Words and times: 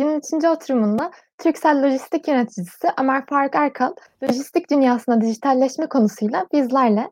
Günün 0.00 0.18
üçüncü 0.18 0.48
oturumunda 0.48 1.10
Turkcell 1.38 1.82
Lojistik 1.82 2.28
Yöneticisi 2.28 2.88
Ömer 3.00 3.26
Faruk 3.26 3.54
Erkal, 3.54 3.94
lojistik 4.22 4.70
dünyasında 4.70 5.20
dijitalleşme 5.20 5.88
konusuyla 5.88 6.46
bizlerle. 6.52 7.10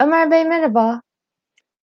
Ömer 0.00 0.30
Bey 0.30 0.44
merhaba. 0.44 1.02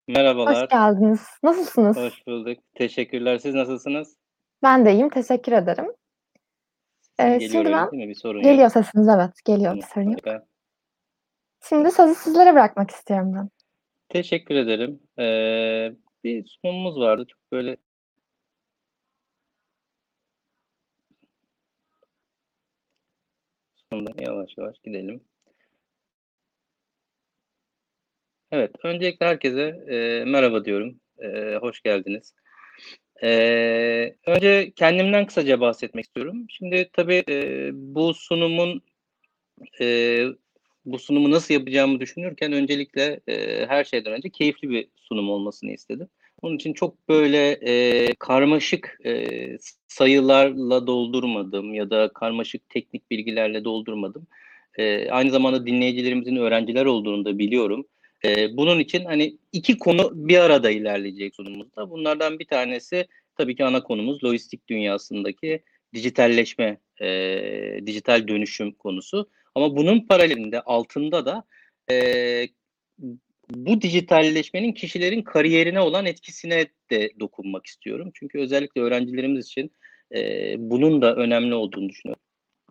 Merhabalar. 0.08 0.62
Hoş 0.62 0.68
geldiniz. 0.68 1.20
Nasılsınız? 1.42 1.96
Hoş 1.96 2.26
bulduk. 2.26 2.58
Teşekkürler. 2.74 3.38
Siz 3.38 3.54
nasılsınız? 3.54 4.16
Ben 4.62 4.84
de 4.84 4.92
iyiyim. 4.92 5.08
Teşekkür 5.08 5.52
ederim. 5.52 5.86
Ee, 7.18 7.28
Geliyor 7.28 7.50
şimdi 7.50 7.72
ben 7.72 7.94
mi? 7.94 8.08
Bir 8.08 8.14
sorun 8.14 8.42
geliyor 8.42 8.62
yok. 8.62 8.72
sesiniz 8.72 9.08
evet. 9.08 9.30
Geliyor 9.44 9.70
Tamam, 9.70 9.76
bir 9.76 9.86
sorun 9.94 10.10
yok. 10.10 10.26
harika. 10.26 10.46
Şimdi 11.68 11.90
sözü 11.90 12.14
sizlere 12.14 12.52
bırakmak 12.52 12.90
istiyorum 12.90 13.32
ben. 13.36 13.48
Teşekkür 14.08 14.54
ederim. 14.54 15.00
Ee, 15.18 15.92
bir 16.24 16.58
sunumumuz 16.62 17.00
vardı. 17.00 17.26
Çok 17.28 17.52
böyle 17.52 17.76
Sonunda 23.94 24.12
yavaş 24.18 24.58
yavaş 24.58 24.76
gidelim. 24.84 25.20
Evet, 28.52 28.70
öncelikle 28.84 29.26
herkese 29.26 29.60
e, 29.88 30.24
merhaba 30.24 30.64
diyorum. 30.64 31.00
E, 31.18 31.56
hoş 31.60 31.82
geldiniz. 31.82 32.34
E, 33.22 33.28
önce 34.26 34.72
kendimden 34.76 35.26
kısaca 35.26 35.60
bahsetmek 35.60 36.04
istiyorum. 36.04 36.46
Şimdi 36.48 36.90
tabii 36.92 37.24
e, 37.28 37.70
bu 37.74 38.14
sunumun 38.14 38.82
e, 39.80 40.26
bu 40.84 40.98
sunumu 40.98 41.30
nasıl 41.30 41.54
yapacağımı 41.54 42.00
düşünürken 42.00 42.52
öncelikle 42.52 43.20
e, 43.28 43.66
her 43.66 43.84
şeyden 43.84 44.12
önce 44.12 44.30
keyifli 44.30 44.70
bir 44.70 44.88
sunum 44.96 45.30
olmasını 45.30 45.72
istedim. 45.72 46.08
Onun 46.44 46.56
için 46.56 46.72
çok 46.72 47.08
böyle 47.08 47.50
e, 47.50 48.14
karmaşık 48.18 48.98
e, 49.04 49.26
sayılarla 49.88 50.86
doldurmadım 50.86 51.74
ya 51.74 51.90
da 51.90 52.12
karmaşık 52.12 52.68
teknik 52.68 53.10
bilgilerle 53.10 53.64
doldurmadım. 53.64 54.26
E, 54.78 55.10
aynı 55.10 55.30
zamanda 55.30 55.66
dinleyicilerimizin 55.66 56.36
öğrenciler 56.36 56.86
olduğunu 56.86 57.24
da 57.24 57.38
biliyorum. 57.38 57.86
E, 58.24 58.56
bunun 58.56 58.78
için 58.80 59.04
hani 59.04 59.38
iki 59.52 59.78
konu 59.78 60.10
bir 60.14 60.38
arada 60.38 60.70
ilerleyecek 60.70 61.34
sunumumuzda. 61.34 61.90
Bunlardan 61.90 62.38
bir 62.38 62.46
tanesi 62.46 63.06
tabii 63.36 63.56
ki 63.56 63.64
ana 63.64 63.82
konumuz 63.82 64.24
lojistik 64.24 64.68
dünyasındaki 64.68 65.62
dijitalleşme, 65.94 66.78
e, 67.00 67.08
dijital 67.86 68.28
dönüşüm 68.28 68.72
konusu. 68.72 69.30
Ama 69.54 69.76
bunun 69.76 70.06
paralelinde 70.06 70.60
altında 70.60 71.26
da 71.26 71.44
e, 71.90 71.96
bu 73.50 73.80
dijitalleşmenin 73.80 74.72
kişilerin 74.72 75.22
kariyerine 75.22 75.80
olan 75.80 76.06
etkisine 76.06 76.66
de 76.90 77.10
dokunmak 77.20 77.66
istiyorum. 77.66 78.10
Çünkü 78.14 78.38
özellikle 78.38 78.80
öğrencilerimiz 78.80 79.46
için 79.46 79.72
e, 80.14 80.54
bunun 80.58 81.02
da 81.02 81.16
önemli 81.16 81.54
olduğunu 81.54 81.88
düşünüyorum. 81.88 82.22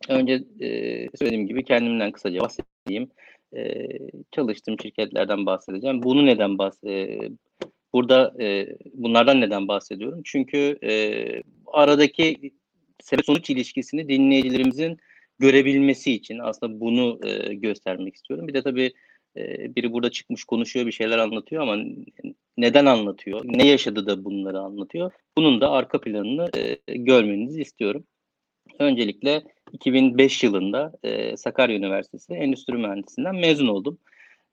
Önce 0.10 0.34
e, 0.60 0.70
söylediğim 1.18 1.48
gibi 1.48 1.64
kendimden 1.64 2.12
kısaca 2.12 2.40
bahsedeyim. 2.40 3.10
E, 3.56 3.88
çalıştığım 4.32 4.80
şirketlerden 4.80 5.46
bahsedeceğim. 5.46 6.04
Bunu 6.04 6.26
neden 6.26 6.58
bahsedeceğim? 6.58 7.40
Burada 7.94 8.34
e, 8.40 8.68
bunlardan 8.94 9.42
neden 9.42 9.68
bahsediyorum? 9.68 10.22
Çünkü 10.26 10.78
e, 10.84 10.92
aradaki 11.68 12.52
sebep 13.02 13.26
sonuç 13.26 13.50
ilişkisini 13.50 14.10
dinleyicilerimizin 14.10 14.98
görebilmesi 15.40 16.14
için 16.14 16.40
aslında 16.40 16.80
bunu 16.80 17.20
e, 17.24 17.54
göstermek 17.54 18.16
istiyorum. 18.16 18.48
Bir 18.48 18.54
de 18.54 18.64
tabii 18.64 18.94
e, 19.38 19.76
biri 19.76 19.94
burada 19.94 20.12
çıkmış 20.12 20.44
konuşuyor 20.44 20.86
bir 20.86 20.92
şeyler 20.92 21.18
anlatıyor 21.18 21.62
ama 21.62 21.84
neden 22.58 22.86
anlatıyor? 22.86 23.42
Ne 23.46 23.68
yaşadı 23.68 24.08
da 24.08 24.26
bunları 24.26 24.60
anlatıyor? 24.60 25.12
Bunun 25.38 25.62
da 25.62 25.72
arka 25.72 26.02
planını 26.02 26.50
e, 26.58 26.78
görmenizi 26.98 27.62
istiyorum. 27.62 28.04
Öncelikle 28.80 29.44
2005 29.72 30.44
yılında 30.44 30.94
e, 31.04 31.38
Sakarya 31.38 31.78
Üniversitesi 31.78 32.34
Endüstri 32.34 32.74
Mühendisliğinden 32.74 33.36
mezun 33.36 33.68
oldum. 33.68 33.98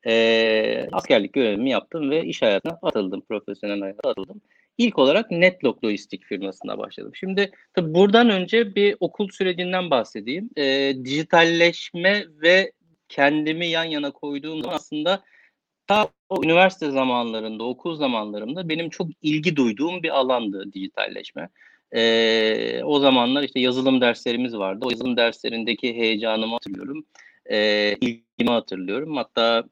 E, 0.07 0.89
askerlik 0.93 1.33
görevimi 1.33 1.71
yaptım 1.71 2.11
ve 2.11 2.25
iş 2.25 2.43
hayatına 2.43 2.79
atıldım, 2.83 3.21
profesyonel 3.21 3.81
hayata 3.81 4.11
atıldım. 4.11 4.41
İlk 4.79 4.99
olarak 4.99 5.31
Netlog 5.31 5.85
Lojistik 5.85 6.25
firmasına 6.25 6.79
başladım. 6.79 7.13
Şimdi 7.15 7.51
tabii 7.75 7.95
buradan 7.95 8.31
önce 8.31 8.75
bir 8.75 8.97
okul 9.01 9.29
sürecinden 9.29 9.91
bahsedeyim. 9.91 10.51
E, 10.57 10.95
dijitalleşme 11.05 12.25
ve 12.43 12.73
kendimi 13.11 13.67
yan 13.67 13.85
yana 13.85 14.11
koyduğum 14.11 14.63
zaman 14.63 14.77
aslında 14.77 15.23
ta 15.87 16.09
o 16.29 16.45
üniversite 16.45 16.91
zamanlarında, 16.91 17.65
okul 17.65 17.97
zamanlarımda 17.97 18.69
benim 18.69 18.91
çok 18.91 19.09
ilgi 19.23 19.57
duyduğum 19.57 20.03
bir 20.03 20.19
alandı 20.19 20.73
dijitalleşme. 20.73 21.49
E, 21.93 22.83
o 22.85 23.01
zamanlar 23.01 23.43
işte 23.43 23.61
yazılım 23.61 24.01
derslerimiz 24.01 24.57
vardı. 24.57 24.85
O 24.87 24.91
yazılım 24.91 25.17
derslerindeki 25.17 25.95
heyecanımı 25.95 26.53
hatırlıyorum. 26.53 27.05
E, 27.47 27.93
ilgimi 28.01 28.51
hatırlıyorum. 28.51 29.17
Hatta 29.17 29.65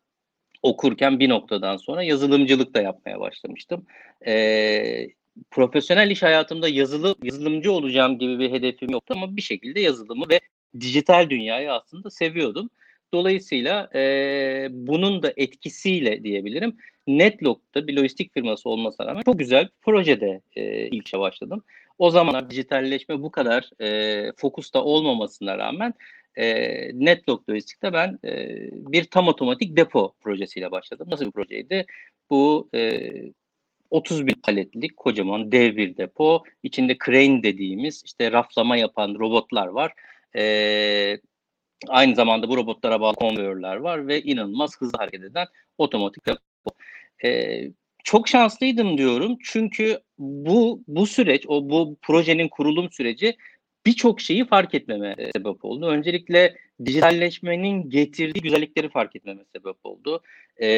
okurken 0.63 1.21
bir 1.21 1.29
noktadan 1.29 1.77
sonra 1.77 2.03
yazılımcılık 2.03 2.75
da 2.75 2.83
yapmaya 2.83 3.21
başlamıştım. 3.21 3.87
E, 4.27 5.09
profesyonel 5.51 6.11
iş 6.11 6.23
hayatımda 6.23 6.69
yazılı 6.69 7.15
yazılımcı 7.23 7.73
olacağım 7.73 8.19
gibi 8.19 8.39
bir 8.39 8.51
hedefim 8.51 8.91
yoktu 8.91 9.15
ama 9.17 9.37
bir 9.37 9.43
şekilde 9.43 9.81
yazılımı 9.81 10.25
ve 10.31 10.41
dijital 10.81 11.31
dünyayı 11.31 11.73
aslında 11.73 12.11
seviyordum. 12.11 12.71
Dolayısıyla 13.15 13.91
e, 13.95 14.69
bunun 14.71 15.23
da 15.23 15.33
etkisiyle 15.37 16.25
diyebilirim. 16.25 16.77
Netlog'da 17.07 17.87
bir 17.87 17.97
lojistik 17.97 18.35
firması 18.35 18.69
olmasına 18.69 19.07
rağmen 19.07 19.23
çok 19.23 19.39
güzel 19.39 19.65
bir 19.65 19.73
projede 19.83 20.41
e, 20.57 20.87
ilk 20.87 21.07
işe 21.07 21.19
başladım. 21.19 21.63
O 21.99 22.11
zamanlar 22.11 22.51
dijitalleşme 22.51 23.23
bu 23.23 23.31
kadar 23.31 23.71
e, 23.81 24.33
fokusta 24.37 24.85
olmamasına 24.85 25.59
rağmen 25.59 25.95
e, 26.37 26.45
Netlog 27.05 27.51
Lojistik'te 27.51 27.93
ben 27.93 28.19
e, 28.25 28.49
bir 28.73 29.05
tam 29.05 29.29
otomatik 29.29 29.77
depo 29.77 30.13
projesiyle 30.21 30.71
başladım. 30.71 31.09
Nasıl 31.11 31.27
bir 31.27 31.31
projeydi? 31.31 31.87
Bu 32.31 32.69
e, 32.75 33.11
30 33.91 34.27
bin 34.27 34.35
paletlik 34.43 34.97
kocaman 34.97 35.53
dev 35.53 35.77
bir 35.77 35.97
depo. 35.97 36.43
İçinde 36.63 36.97
crane 37.07 37.43
dediğimiz 37.43 38.03
işte 38.05 38.33
raflama 38.33 38.77
yapan 38.77 39.15
robotlar 39.19 39.67
var. 39.67 39.93
E, 40.37 41.19
aynı 41.89 42.15
zamanda 42.15 42.49
bu 42.49 42.57
robotlara 42.57 43.01
bağlı 43.01 43.17
konveyörler 43.17 43.77
var 43.77 44.09
ve 44.09 44.23
inanılmaz 44.23 44.81
hızlı 44.81 44.99
hareket 44.99 45.25
eden 45.25 45.47
otomatik 45.79 46.27
depo. 46.27 46.71
E, 47.25 47.61
çok 48.05 48.29
şanslıydım 48.29 48.99
diyorum 48.99 49.37
çünkü 49.43 50.01
bu 50.19 50.83
bu 50.89 51.07
süreç, 51.07 51.45
o 51.49 51.71
bu 51.71 51.97
projenin 52.03 52.49
kurulum 52.49 52.91
süreci 52.93 53.37
birçok 53.87 54.21
şeyi 54.21 54.47
fark 54.47 54.75
etmeme 54.75 55.17
sebep 55.37 55.65
oldu. 55.65 55.87
Öncelikle 55.87 56.57
dijitalleşmenin 56.85 57.91
getirdiği 57.91 58.41
güzellikleri 58.41 58.89
fark 58.89 59.17
etmeme 59.17 59.45
sebep 59.57 59.77
oldu. 59.85 60.23
E, 60.63 60.69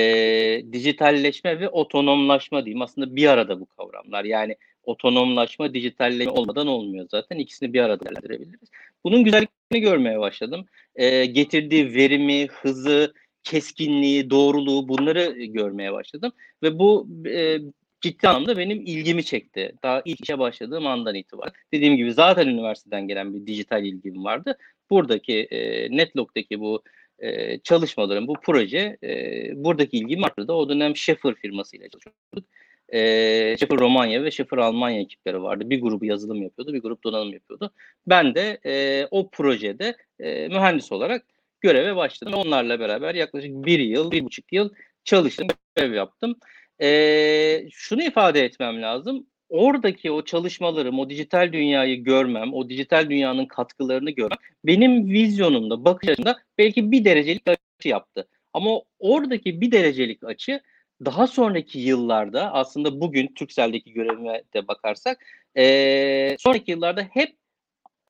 dijitalleşme 0.72 1.60
ve 1.60 1.68
otonomlaşma 1.68 2.64
diyeyim 2.64 2.82
aslında 2.82 3.16
bir 3.16 3.26
arada 3.26 3.60
bu 3.60 3.66
kavramlar. 3.66 4.24
Yani 4.24 4.56
otonomlaşma, 4.84 5.74
dijitalleşme 5.74 6.32
olmadan 6.32 6.66
olmuyor 6.66 7.06
zaten. 7.10 7.38
İkisini 7.38 7.72
bir 7.72 7.80
arada 7.80 8.04
değerlendirebiliriz. 8.04 8.68
Bunun 9.04 9.24
güzelliklerini 9.24 9.90
görmeye 9.90 10.20
başladım. 10.20 10.66
E, 10.96 11.26
getirdiği 11.26 11.94
verimi, 11.94 12.46
hızı, 12.46 13.14
keskinliği, 13.44 14.30
doğruluğu 14.30 14.88
bunları 14.88 15.44
görmeye 15.44 15.92
başladım. 15.92 16.32
Ve 16.62 16.78
bu 16.78 17.08
e, 17.26 17.58
ciddi 18.00 18.28
anlamda 18.28 18.58
benim 18.58 18.80
ilgimi 18.80 19.24
çekti. 19.24 19.72
Daha 19.82 20.02
ilk 20.04 20.20
işe 20.20 20.38
başladığım 20.38 20.86
andan 20.86 21.14
itibaren. 21.14 21.52
Dediğim 21.72 21.96
gibi 21.96 22.12
zaten 22.12 22.48
üniversiteden 22.48 23.08
gelen 23.08 23.34
bir 23.34 23.46
dijital 23.46 23.84
ilgim 23.84 24.24
vardı. 24.24 24.58
Buradaki 24.90 25.34
e, 25.34 25.90
Netlog'daki 25.96 26.60
bu 26.60 26.82
e, 27.18 27.58
çalışmalarım, 27.58 28.28
bu 28.28 28.34
proje 28.42 28.96
e, 29.02 29.64
buradaki 29.64 29.98
ilgimi 29.98 30.24
arttırdı. 30.24 30.52
O 30.52 30.68
dönem 30.68 30.96
Schaefer 30.96 31.34
firmasıyla 31.34 31.88
çalışıyorduk. 31.88 32.50
E, 32.92 33.56
Schaefer 33.58 33.78
Romanya 33.78 34.24
ve 34.24 34.30
Schaefer 34.30 34.58
Almanya 34.58 35.00
ekipleri 35.00 35.42
vardı. 35.42 35.70
Bir 35.70 35.80
grubu 35.80 36.04
yazılım 36.04 36.42
yapıyordu, 36.42 36.72
bir 36.72 36.82
grup 36.82 37.04
donanım 37.04 37.32
yapıyordu. 37.32 37.70
Ben 38.06 38.34
de 38.34 38.58
e, 38.66 39.06
o 39.10 39.30
projede 39.30 39.96
e, 40.20 40.48
mühendis 40.48 40.92
olarak 40.92 41.24
göreve 41.60 41.96
başladım. 41.96 42.34
Onlarla 42.34 42.80
beraber 42.80 43.14
yaklaşık 43.14 43.50
bir 43.50 43.78
yıl, 43.78 44.10
bir 44.10 44.24
buçuk 44.24 44.52
yıl 44.52 44.70
çalıştım, 45.04 45.48
görev 45.76 45.94
yaptım. 45.94 46.36
Ee, 46.82 47.66
şunu 47.70 48.02
ifade 48.02 48.44
etmem 48.44 48.82
lazım. 48.82 49.26
Oradaki 49.48 50.10
o 50.10 50.24
çalışmalarım, 50.24 50.98
o 50.98 51.10
dijital 51.10 51.52
dünyayı 51.52 52.04
görmem, 52.04 52.54
o 52.54 52.68
dijital 52.68 53.10
dünyanın 53.10 53.46
katkılarını 53.46 54.10
görmem 54.10 54.38
benim 54.64 55.10
vizyonumda, 55.10 55.84
bakış 55.84 56.08
açımda 56.08 56.38
belki 56.58 56.92
bir 56.92 57.04
derecelik 57.04 57.48
açı 57.48 57.88
yaptı. 57.88 58.28
Ama 58.52 58.70
oradaki 58.98 59.60
bir 59.60 59.72
derecelik 59.72 60.24
açı 60.24 60.60
daha 61.04 61.26
sonraki 61.26 61.78
yıllarda 61.78 62.52
aslında 62.52 63.00
bugün 63.00 63.26
Türkcell'deki 63.34 63.92
görevime 63.92 64.42
de 64.54 64.68
bakarsak 64.68 65.26
e, 65.56 66.36
sonraki 66.38 66.70
yıllarda 66.70 67.02
hep 67.02 67.36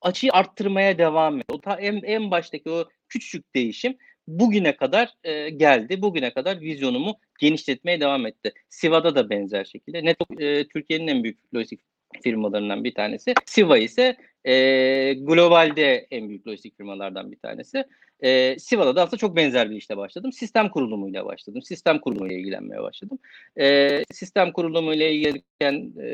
açıyı 0.01 0.33
arttırmaya 0.33 0.99
devam 0.99 1.35
ediyor. 1.35 1.45
O 1.49 1.61
ta 1.61 1.75
en, 1.75 2.03
en 2.03 2.31
baştaki 2.31 2.71
o 2.71 2.89
küçücük 3.09 3.55
değişim 3.55 3.97
bugüne 4.29 4.77
kadar 4.77 5.15
e, 5.25 5.51
geldi. 5.51 6.03
Bugüne 6.03 6.33
kadar 6.35 6.61
vizyonumu 6.61 7.17
genişletmeye 7.41 8.01
devam 8.01 8.27
etti. 8.27 8.53
Siva'da 8.71 9.15
da 9.15 9.31
benzer 9.31 9.65
şekilde. 9.65 10.05
Neto 10.05 10.25
e, 10.39 10.69
Türkiye'nin 10.69 11.07
en 11.07 11.25
büyük 11.25 11.55
lojistik 11.55 11.81
firmalarından 12.23 12.85
bir 12.85 12.95
tanesi. 12.95 13.35
Siva 13.47 13.79
ise 13.79 14.17
E, 14.45 15.15
globalde 15.15 16.07
en 16.11 16.29
büyük 16.29 16.47
lojistik 16.47 16.77
firmalardan 16.77 17.33
bir 17.33 17.39
tanesi. 17.39 17.85
E, 18.21 18.59
Siva'da 18.59 18.97
da 18.97 19.03
aslında 19.03 19.17
çok 19.17 19.37
benzer 19.37 19.71
bir 19.71 19.77
işle 19.77 19.97
başladım. 19.97 20.33
Sistem 20.33 20.69
kurulumuyla 20.69 21.27
başladım. 21.27 21.63
Sistem 21.63 21.99
kurulumuyla 21.99 22.37
ilgilenmeye 22.37 22.83
başladım. 22.83 23.19
E, 23.61 24.05
sistem 24.13 24.53
kurulumuyla 24.53 25.07
ilgilenirken, 25.07 25.93
e, 26.01 26.07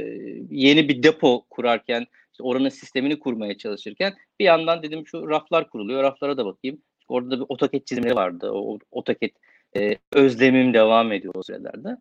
yeni 0.51 0.89
bir 0.89 1.03
depo 1.03 1.45
kurarken, 1.51 2.07
işte 2.33 2.43
oranın 2.43 2.69
sistemini 2.69 3.19
kurmaya 3.19 3.59
çalışırken 3.59 4.15
bir 4.41 4.45
yandan 4.45 4.83
dedim 4.83 5.07
şu 5.07 5.29
raflar 5.29 5.71
kuruluyor, 5.71 6.03
raflara 6.03 6.37
da 6.37 6.47
bakayım. 6.47 6.83
Orada 7.09 7.31
da 7.31 7.41
bir 7.41 7.47
AutoCAD 7.51 7.85
çizimleri 7.85 8.15
vardı. 8.15 8.51
O 8.53 8.79
AutoCAD 8.93 9.31
e, 9.77 9.97
özlemim 10.13 10.75
devam 10.75 11.13
ediyor 11.13 11.35
o 11.37 11.43
sırada. 11.43 11.99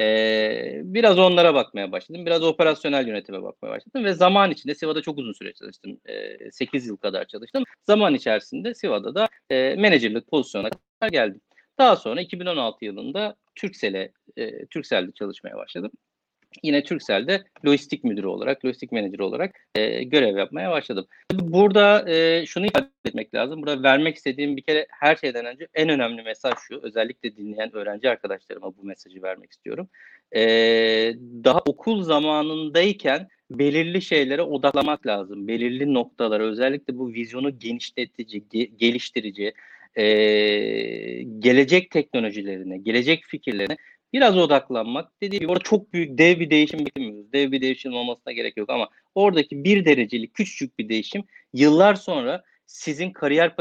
E, 0.00 0.80
biraz 0.84 1.18
onlara 1.18 1.54
bakmaya 1.54 1.92
başladım. 1.92 2.26
Biraz 2.26 2.42
operasyonel 2.42 3.06
yönetime 3.08 3.42
bakmaya 3.42 3.70
başladım. 3.70 4.04
Ve 4.04 4.12
zaman 4.12 4.50
içinde 4.50 4.74
Siva'da 4.74 5.02
çok 5.02 5.18
uzun 5.18 5.32
süre 5.32 5.52
çalıştım. 5.52 6.00
E, 6.06 6.50
8 6.50 6.86
yıl 6.86 6.96
kadar 6.96 7.24
çalıştım. 7.24 7.64
Zaman 7.86 8.14
içerisinde 8.14 8.74
Siva'da 8.74 9.14
da 9.14 9.28
e, 9.50 9.74
menajerlik 9.74 10.28
pozisyona 10.28 10.70
kadar 10.70 11.12
geldim. 11.12 11.40
Daha 11.78 11.96
sonra 11.96 12.20
2016 12.20 12.84
yılında 12.84 13.36
Türksel'e, 13.54 14.12
e, 14.36 14.66
Türksel'de 14.66 15.12
çalışmaya 15.12 15.56
başladım. 15.56 15.90
Yine 16.62 16.82
Türksel'de 16.82 17.44
lojistik 17.66 18.04
müdürü 18.04 18.26
olarak, 18.26 18.64
lojistik 18.64 18.92
menajeri 18.92 19.22
olarak 19.22 19.54
e, 19.74 20.02
görev 20.02 20.36
yapmaya 20.36 20.70
başladım. 20.70 21.06
Burada 21.32 22.10
e, 22.10 22.46
şunu 22.46 22.66
ifade 22.66 22.86
etmek 23.04 23.34
lazım. 23.34 23.62
Burada 23.62 23.82
vermek 23.82 24.16
istediğim 24.16 24.56
bir 24.56 24.62
kere 24.62 24.86
her 24.90 25.16
şeyden 25.16 25.46
önce 25.46 25.68
en 25.74 25.88
önemli 25.88 26.22
mesaj 26.22 26.54
şu. 26.68 26.80
Özellikle 26.82 27.36
dinleyen 27.36 27.76
öğrenci 27.76 28.10
arkadaşlarıma 28.10 28.76
bu 28.76 28.84
mesajı 28.84 29.22
vermek 29.22 29.52
istiyorum. 29.52 29.88
E, 30.36 30.40
daha 31.44 31.58
okul 31.58 32.02
zamanındayken 32.02 33.28
belirli 33.50 34.02
şeylere 34.02 34.42
odaklamak 34.42 35.06
lazım. 35.06 35.48
Belirli 35.48 35.94
noktalara 35.94 36.42
özellikle 36.42 36.98
bu 36.98 37.12
vizyonu 37.12 37.58
genişletici, 37.58 38.42
ge- 38.52 38.76
geliştirici, 38.76 39.52
e, 39.96 40.04
gelecek 41.38 41.90
teknolojilerine, 41.90 42.78
gelecek 42.78 43.24
fikirlerine 43.24 43.76
biraz 44.12 44.38
odaklanmak. 44.38 45.12
Dediğim 45.22 45.40
gibi 45.40 45.52
orada 45.52 45.64
çok 45.64 45.92
büyük 45.92 46.18
dev 46.18 46.40
bir 46.40 46.50
değişim 46.50 46.86
beklemiyoruz. 46.86 47.32
Dev 47.32 47.52
bir 47.52 47.60
değişim 47.60 47.94
olmasına 47.94 48.32
gerek 48.32 48.56
yok 48.56 48.70
ama 48.70 48.88
oradaki 49.14 49.64
bir 49.64 49.84
derecelik 49.84 50.34
küçücük 50.34 50.78
bir 50.78 50.88
değişim 50.88 51.24
yıllar 51.52 51.94
sonra 51.94 52.44
sizin 52.66 53.10
kariyer 53.10 53.56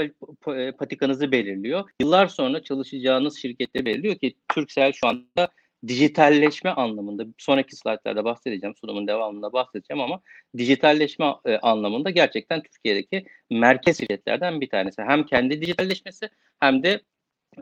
patikanızı 0.77 1.31
belirliyor. 1.31 1.89
Yıllar 2.01 2.27
sonra 2.27 2.63
çalışacağınız 2.63 3.37
şirketleri 3.37 3.85
belirliyor 3.85 4.15
ki 4.15 4.35
Turkcell 4.47 4.91
şu 4.91 5.07
anda 5.07 5.49
dijitalleşme 5.87 6.69
anlamında 6.69 7.25
sonraki 7.37 7.75
slaytlarda 7.75 8.25
bahsedeceğim 8.25 8.75
sunumun 8.75 9.07
devamında 9.07 9.53
bahsedeceğim 9.53 10.01
ama 10.01 10.21
dijitalleşme 10.57 11.35
e, 11.45 11.57
anlamında 11.57 12.09
gerçekten 12.09 12.61
Türkiye'deki 12.61 13.25
merkez 13.51 13.97
şirketlerden 13.97 14.61
bir 14.61 14.69
tanesi. 14.69 15.01
Hem 15.01 15.25
kendi 15.25 15.61
dijitalleşmesi 15.61 16.29
hem 16.59 16.83
de 16.83 17.01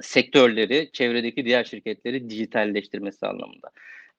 sektörleri, 0.02 0.90
çevredeki 0.94 1.46
diğer 1.46 1.64
şirketleri 1.64 2.30
dijitalleştirmesi 2.30 3.26
anlamında. 3.26 3.72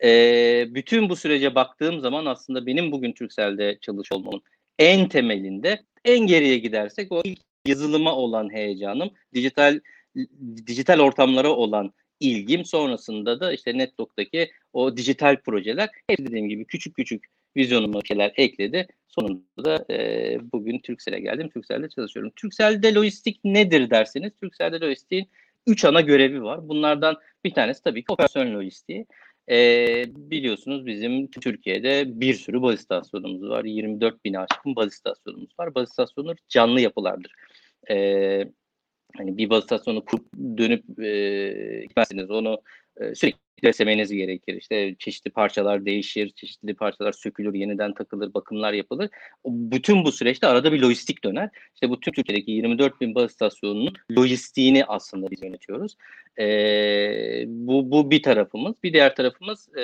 E, 0.05 0.75
bütün 0.75 1.09
bu 1.09 1.17
sürece 1.17 1.55
baktığım 1.55 2.01
zaman 2.01 2.27
aslında 2.27 2.67
benim 2.67 2.93
bugün 2.93 3.13
Turkcell'de 3.13 3.79
çalış 3.81 4.13
olmamın 4.13 4.43
en 4.79 5.09
temelinde 5.09 5.83
en 6.05 6.19
geriye 6.19 6.59
gidersek 6.59 7.13
o 7.13 7.23
ilk 7.25 7.41
yazılıma 7.67 8.17
olan 8.17 8.53
heyecanım, 8.53 9.11
dijital 9.35 9.81
dijital 10.67 11.01
ortamlara 11.01 11.51
olan 11.51 11.93
ilgim 12.21 12.65
sonrasında 12.65 13.41
da 13.41 13.53
işte 13.53 13.79
Netlock'taki 13.79 14.51
o 14.73 14.97
dijital 14.97 15.37
projeler 15.37 15.89
hep 16.09 16.19
dediğim 16.19 16.49
gibi 16.49 16.65
küçük 16.65 16.97
küçük 16.97 17.25
vizyonuma 17.57 18.01
şeyler 18.09 18.33
ekledi. 18.37 18.87
Sonunda 19.09 19.65
da 19.65 19.85
e, 19.91 20.39
bugün 20.53 20.79
Turkcell'e 20.79 21.21
geldim. 21.21 21.49
Turkcell'de 21.49 21.89
çalışıyorum. 21.89 22.33
Turkcell'de 22.37 22.95
lojistik 22.95 23.41
nedir 23.45 23.91
derseniz 23.91 24.33
Turkcell'de 24.41 24.81
lojistiğin 24.81 25.29
üç 25.67 25.85
ana 25.85 26.01
görevi 26.01 26.43
var. 26.43 26.69
Bunlardan 26.69 27.17
bir 27.45 27.55
tanesi 27.55 27.83
tabii 27.83 28.05
ki 28.05 28.13
operasyon 28.13 28.55
lojistiği. 28.55 29.07
E, 29.51 29.57
biliyorsunuz 30.09 30.87
bizim 30.87 31.31
Türkiye'de 31.31 32.21
bir 32.21 32.35
sürü 32.35 32.63
baz 32.63 32.75
istasyonumuz 32.75 33.49
var. 33.49 33.65
24 33.65 34.25
bin 34.25 34.35
aşkın 34.35 34.77
baz 34.77 34.93
istasyonumuz 34.93 35.51
var. 35.59 35.75
Baz 35.75 35.89
istasyonları 35.89 36.37
canlı 36.49 36.81
yapılardır. 36.81 37.33
E, 37.91 37.97
hani 39.17 39.37
bir 39.37 39.51
baz 39.51 39.63
istasyonu 39.63 40.05
kurup 40.05 40.27
dönüp 40.35 41.01
e, 41.01 41.83
gitmezsiniz. 41.83 42.31
Onu 42.31 42.63
e, 43.01 43.15
sürekli 43.15 43.39
beslemeniz 43.63 44.13
gerekir. 44.13 44.55
İşte 44.55 44.95
çeşitli 44.99 45.31
parçalar 45.31 45.85
değişir, 45.85 46.31
çeşitli 46.31 46.75
parçalar 46.75 47.13
sökülür, 47.13 47.55
yeniden 47.55 47.95
takılır, 47.95 48.35
bakımlar 48.35 48.73
yapılır. 48.73 49.11
Bütün 49.47 50.05
bu 50.05 50.13
süreçte 50.13 50.47
arada 50.47 50.73
bir 50.73 50.81
lojistik 50.81 51.25
döner. 51.25 51.51
İşte 51.75 51.91
bu 51.91 52.01
tüm 52.01 52.15
Türkiye'deki 52.15 52.51
24 52.51 53.01
bin 53.01 53.15
baz 53.15 53.31
istasyonunun 53.31 53.95
lojistiğini 54.11 54.85
aslında 54.85 55.31
biz 55.31 55.43
yönetiyoruz. 55.43 55.97
Ee, 56.39 57.45
bu, 57.47 57.91
bu 57.91 58.11
bir 58.11 58.23
tarafımız. 58.23 58.75
Bir 58.83 58.93
diğer 58.93 59.17
tarafımız 59.17 59.69
e, 59.77 59.83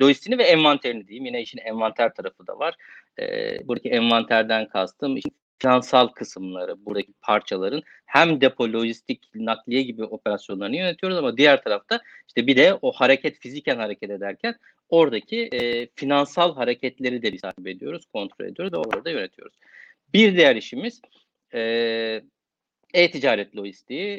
lojistiğini 0.00 0.38
ve 0.38 0.44
envanterini 0.44 1.08
diyeyim. 1.08 1.26
Yine 1.26 1.42
işin 1.42 1.58
envanter 1.58 2.14
tarafı 2.14 2.46
da 2.46 2.58
var. 2.58 2.74
Ee, 3.18 3.68
buradaki 3.68 3.88
envanterden 3.88 4.68
kastım 4.68 5.16
işin 5.16 5.32
finansal 5.58 6.08
kısımları, 6.08 6.86
buradaki 6.86 7.12
parçaların 7.22 7.82
hem 8.06 8.40
depo, 8.40 8.64
lojistik, 8.64 9.24
nakliye 9.34 9.82
gibi 9.82 10.04
operasyonlarını 10.04 10.76
yönetiyoruz 10.76 11.18
ama 11.18 11.36
diğer 11.36 11.62
tarafta 11.62 12.00
işte 12.28 12.46
bir 12.46 12.56
de 12.56 12.78
o 12.82 12.92
hareket 12.92 13.38
fiziken 13.38 13.76
hareket 13.76 14.10
ederken 14.10 14.54
oradaki 14.88 15.48
e, 15.52 15.88
finansal 15.94 16.54
hareketleri 16.54 17.22
de 17.22 17.36
takip 17.36 17.66
ediyoruz, 17.66 18.06
kontrol 18.12 18.44
ediyoruz 18.44 18.72
ve 18.72 18.76
orada 18.76 19.10
yönetiyoruz. 19.10 19.54
Bir 20.14 20.36
diğer 20.36 20.56
işimiz 20.56 21.00
e, 21.54 21.60
e-ticaret 22.94 23.56
lojistiği, 23.56 24.18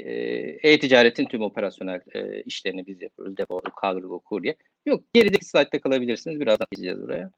e-ticaretin 0.63 1.25
tüm 1.25 1.41
operasyonel 1.41 2.01
e, 2.13 2.41
işlerini 2.41 2.87
biz 2.87 3.01
yapıyoruz. 3.01 3.37
Depo, 3.37 3.61
kargo, 3.61 4.19
kurye. 4.19 4.55
Yok 4.85 5.03
gerideki 5.13 5.45
slaytta 5.45 5.81
kalabilirsiniz. 5.81 6.39
Birazdan 6.39 6.67
geçeceğiz 6.71 7.01
buraya. 7.01 7.31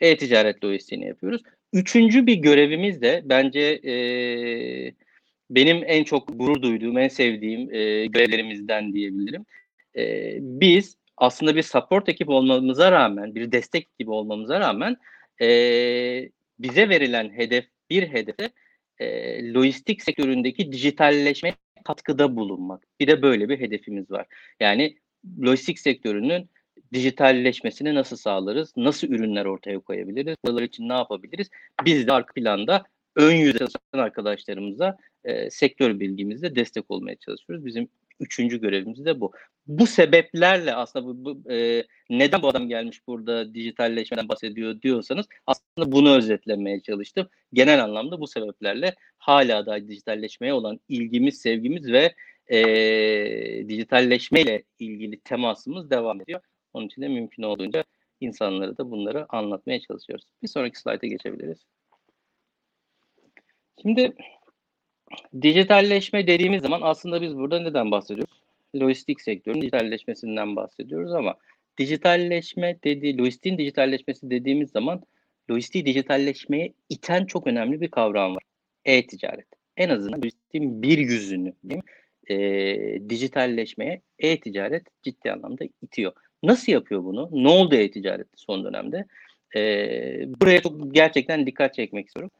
E-ticaret 0.00 0.64
lojistiğini 0.64 1.06
yapıyoruz. 1.06 1.42
Üçüncü 1.74 2.26
bir 2.26 2.34
görevimiz 2.34 3.02
de 3.02 3.22
bence 3.24 3.60
e, 3.84 3.94
benim 5.50 5.82
en 5.86 6.04
çok 6.04 6.38
gurur 6.38 6.62
duyduğum, 6.62 6.98
en 6.98 7.08
sevdiğim 7.08 7.74
e, 7.74 8.06
görevlerimizden 8.06 8.92
diyebilirim. 8.92 9.46
E, 9.96 10.36
biz 10.40 10.96
aslında 11.16 11.56
bir 11.56 11.62
support 11.62 12.08
ekip 12.08 12.28
olmamıza 12.28 12.92
rağmen, 12.92 13.34
bir 13.34 13.52
destek 13.52 13.88
ekibi 13.94 14.10
olmamıza 14.10 14.60
rağmen 14.60 14.96
e, 15.40 15.48
bize 16.58 16.88
verilen 16.88 17.30
hedef, 17.30 17.64
bir 17.90 18.02
hedefe 18.08 18.50
e, 18.98 19.52
lojistik 19.54 20.02
sektöründeki 20.02 20.72
dijitalleşme 20.72 21.54
katkıda 21.84 22.36
bulunmak. 22.36 22.82
Bir 23.00 23.06
de 23.06 23.22
böyle 23.22 23.48
bir 23.48 23.60
hedefimiz 23.60 24.10
var. 24.10 24.26
Yani 24.60 24.96
lojistik 25.42 25.78
sektörünün 25.78 26.50
dijitalleşmesini 26.92 27.94
nasıl 27.94 28.16
sağlarız? 28.16 28.72
Nasıl 28.76 29.08
ürünler 29.08 29.44
ortaya 29.44 29.78
koyabiliriz? 29.78 30.36
Buralar 30.44 30.62
için 30.62 30.88
ne 30.88 30.92
yapabiliriz? 30.92 31.50
Biz 31.84 32.06
de 32.06 32.12
arka 32.12 32.32
planda 32.32 32.84
ön 33.16 33.34
yüzde 33.34 33.58
çalışan 33.58 33.98
arkadaşlarımıza 33.98 34.96
e, 35.24 35.50
sektör 35.50 36.00
bilgimizle 36.00 36.56
destek 36.56 36.90
olmaya 36.90 37.16
çalışıyoruz. 37.16 37.66
Bizim 37.66 37.88
üçüncü 38.20 38.60
görevimiz 38.60 39.04
de 39.04 39.20
bu. 39.20 39.32
Bu 39.66 39.86
sebeplerle 39.86 40.74
aslında 40.74 41.06
bu, 41.06 41.24
bu 41.24 41.52
e, 41.52 41.84
neden 42.10 42.42
bu 42.42 42.48
adam 42.48 42.68
gelmiş 42.68 43.06
burada 43.06 43.54
dijitalleşmeden 43.54 44.28
bahsediyor 44.28 44.82
diyorsanız 44.82 45.26
aslında 45.46 45.92
bunu 45.92 46.16
özetlemeye 46.16 46.80
çalıştım. 46.80 47.28
Genel 47.52 47.84
anlamda 47.84 48.20
bu 48.20 48.26
sebeplerle 48.26 48.94
hala 49.18 49.66
da 49.66 49.88
dijitalleşmeye 49.88 50.52
olan 50.52 50.80
ilgimiz, 50.88 51.40
sevgimiz 51.40 51.92
ve 51.92 52.14
e, 52.46 53.68
dijitalleşmeyle 53.68 54.62
ilgili 54.78 55.20
temasımız 55.20 55.90
devam 55.90 56.20
ediyor. 56.20 56.40
Onun 56.74 56.86
için 56.86 57.02
de 57.02 57.08
mümkün 57.08 57.42
olduğunca 57.42 57.84
insanlara 58.20 58.76
da 58.76 58.90
bunları 58.90 59.26
anlatmaya 59.28 59.80
çalışıyoruz. 59.80 60.24
Bir 60.42 60.48
sonraki 60.48 60.78
slayta 60.78 61.06
geçebiliriz. 61.06 61.58
Şimdi 63.82 64.12
dijitalleşme 65.42 66.26
dediğimiz 66.26 66.62
zaman 66.62 66.80
aslında 66.82 67.22
biz 67.22 67.36
burada 67.36 67.60
neden 67.60 67.90
bahsediyoruz? 67.90 68.40
Lojistik 68.76 69.20
sektörün 69.20 69.60
dijitalleşmesinden 69.60 70.56
bahsediyoruz 70.56 71.12
ama 71.12 71.34
dijitalleşme 71.78 72.78
dediği, 72.84 73.18
lojistiğin 73.18 73.58
dijitalleşmesi 73.58 74.30
dediğimiz 74.30 74.70
zaman 74.70 75.02
lojistiği 75.50 75.86
dijitalleşmeye 75.86 76.72
iten 76.88 77.26
çok 77.26 77.46
önemli 77.46 77.80
bir 77.80 77.90
kavram 77.90 78.36
var. 78.36 78.42
E-ticaret. 78.84 79.46
En 79.76 79.88
azından 79.88 80.18
lojistiğin 80.18 80.82
bir 80.82 80.98
yüzünü? 80.98 81.52
E, 82.30 82.36
dijitalleşmeye 83.08 84.02
e-ticaret 84.18 84.86
ciddi 85.02 85.32
anlamda 85.32 85.64
itiyor. 85.82 86.12
Nasıl 86.46 86.72
yapıyor 86.72 87.04
bunu? 87.04 87.28
Ne 87.32 87.48
oldu 87.48 87.74
e-ticaret 87.74 88.26
son 88.36 88.64
dönemde? 88.64 89.06
E, 89.56 89.60
buraya 90.40 90.62
çok 90.62 90.94
gerçekten 90.94 91.46
dikkat 91.46 91.74
çekmek 91.74 92.06
istiyorum. 92.06 92.30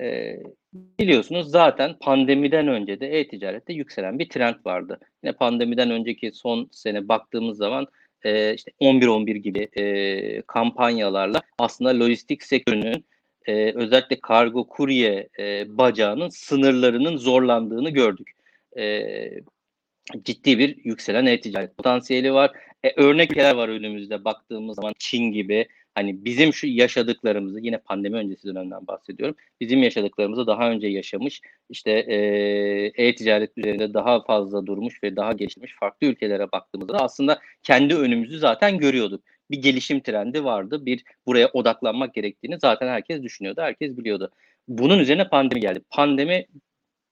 E, 0.00 0.36
biliyorsunuz 0.72 1.50
zaten 1.50 1.96
pandemiden 2.00 2.68
önce 2.68 3.00
de 3.00 3.18
e-ticarette 3.18 3.72
yükselen 3.72 4.18
bir 4.18 4.28
trend 4.28 4.54
vardı. 4.64 4.98
Yine 5.24 5.32
pandemiden 5.32 5.90
önceki 5.90 6.32
son 6.32 6.68
sene 6.72 7.08
baktığımız 7.08 7.58
zaman 7.58 7.86
e, 8.24 8.54
işte 8.54 8.70
11-11 8.80 9.36
gibi 9.36 9.68
e, 9.76 10.42
kampanyalarla 10.42 11.42
aslında 11.58 12.04
lojistik 12.04 12.42
sektörünün 12.42 13.04
e, 13.46 13.72
özellikle 13.72 14.20
kargo 14.20 14.68
kurye 14.68 15.28
e, 15.38 15.78
bacağının 15.78 16.28
sınırlarının 16.28 17.16
zorlandığını 17.16 17.90
gördük. 17.90 18.30
E, 18.78 19.30
ciddi 20.24 20.58
bir 20.58 20.84
yükselen 20.84 21.26
e-ticaret 21.26 21.76
potansiyeli 21.76 22.32
var. 22.32 22.50
E, 22.84 22.92
örnek 22.96 23.36
var 23.36 23.68
önümüzde 23.68 24.24
baktığımız 24.24 24.76
zaman 24.76 24.94
Çin 24.98 25.32
gibi 25.32 25.66
hani 25.94 26.24
bizim 26.24 26.52
şu 26.54 26.66
yaşadıklarımızı 26.66 27.60
yine 27.60 27.78
pandemi 27.78 28.16
öncesi 28.16 28.48
dönemden 28.48 28.86
bahsediyorum. 28.86 29.36
Bizim 29.60 29.82
yaşadıklarımızı 29.82 30.46
daha 30.46 30.70
önce 30.70 30.86
yaşamış 30.86 31.40
işte 31.70 31.90
e, 31.90 32.16
e-ticaret 32.94 33.58
üzerinde 33.58 33.94
daha 33.94 34.24
fazla 34.24 34.66
durmuş 34.66 35.02
ve 35.04 35.16
daha 35.16 35.32
gelişmiş 35.32 35.74
farklı 35.80 36.06
ülkelere 36.06 36.52
baktığımızda 36.52 36.98
aslında 36.98 37.38
kendi 37.62 37.94
önümüzü 37.94 38.38
zaten 38.38 38.78
görüyorduk. 38.78 39.24
Bir 39.50 39.62
gelişim 39.62 40.00
trendi 40.00 40.44
vardı. 40.44 40.86
Bir 40.86 41.04
buraya 41.26 41.48
odaklanmak 41.48 42.14
gerektiğini 42.14 42.58
zaten 42.60 42.88
herkes 42.88 43.22
düşünüyordu. 43.22 43.60
Herkes 43.60 43.96
biliyordu. 43.96 44.30
Bunun 44.68 44.98
üzerine 44.98 45.28
pandemi 45.28 45.60
geldi. 45.60 45.80
Pandemi 45.90 46.46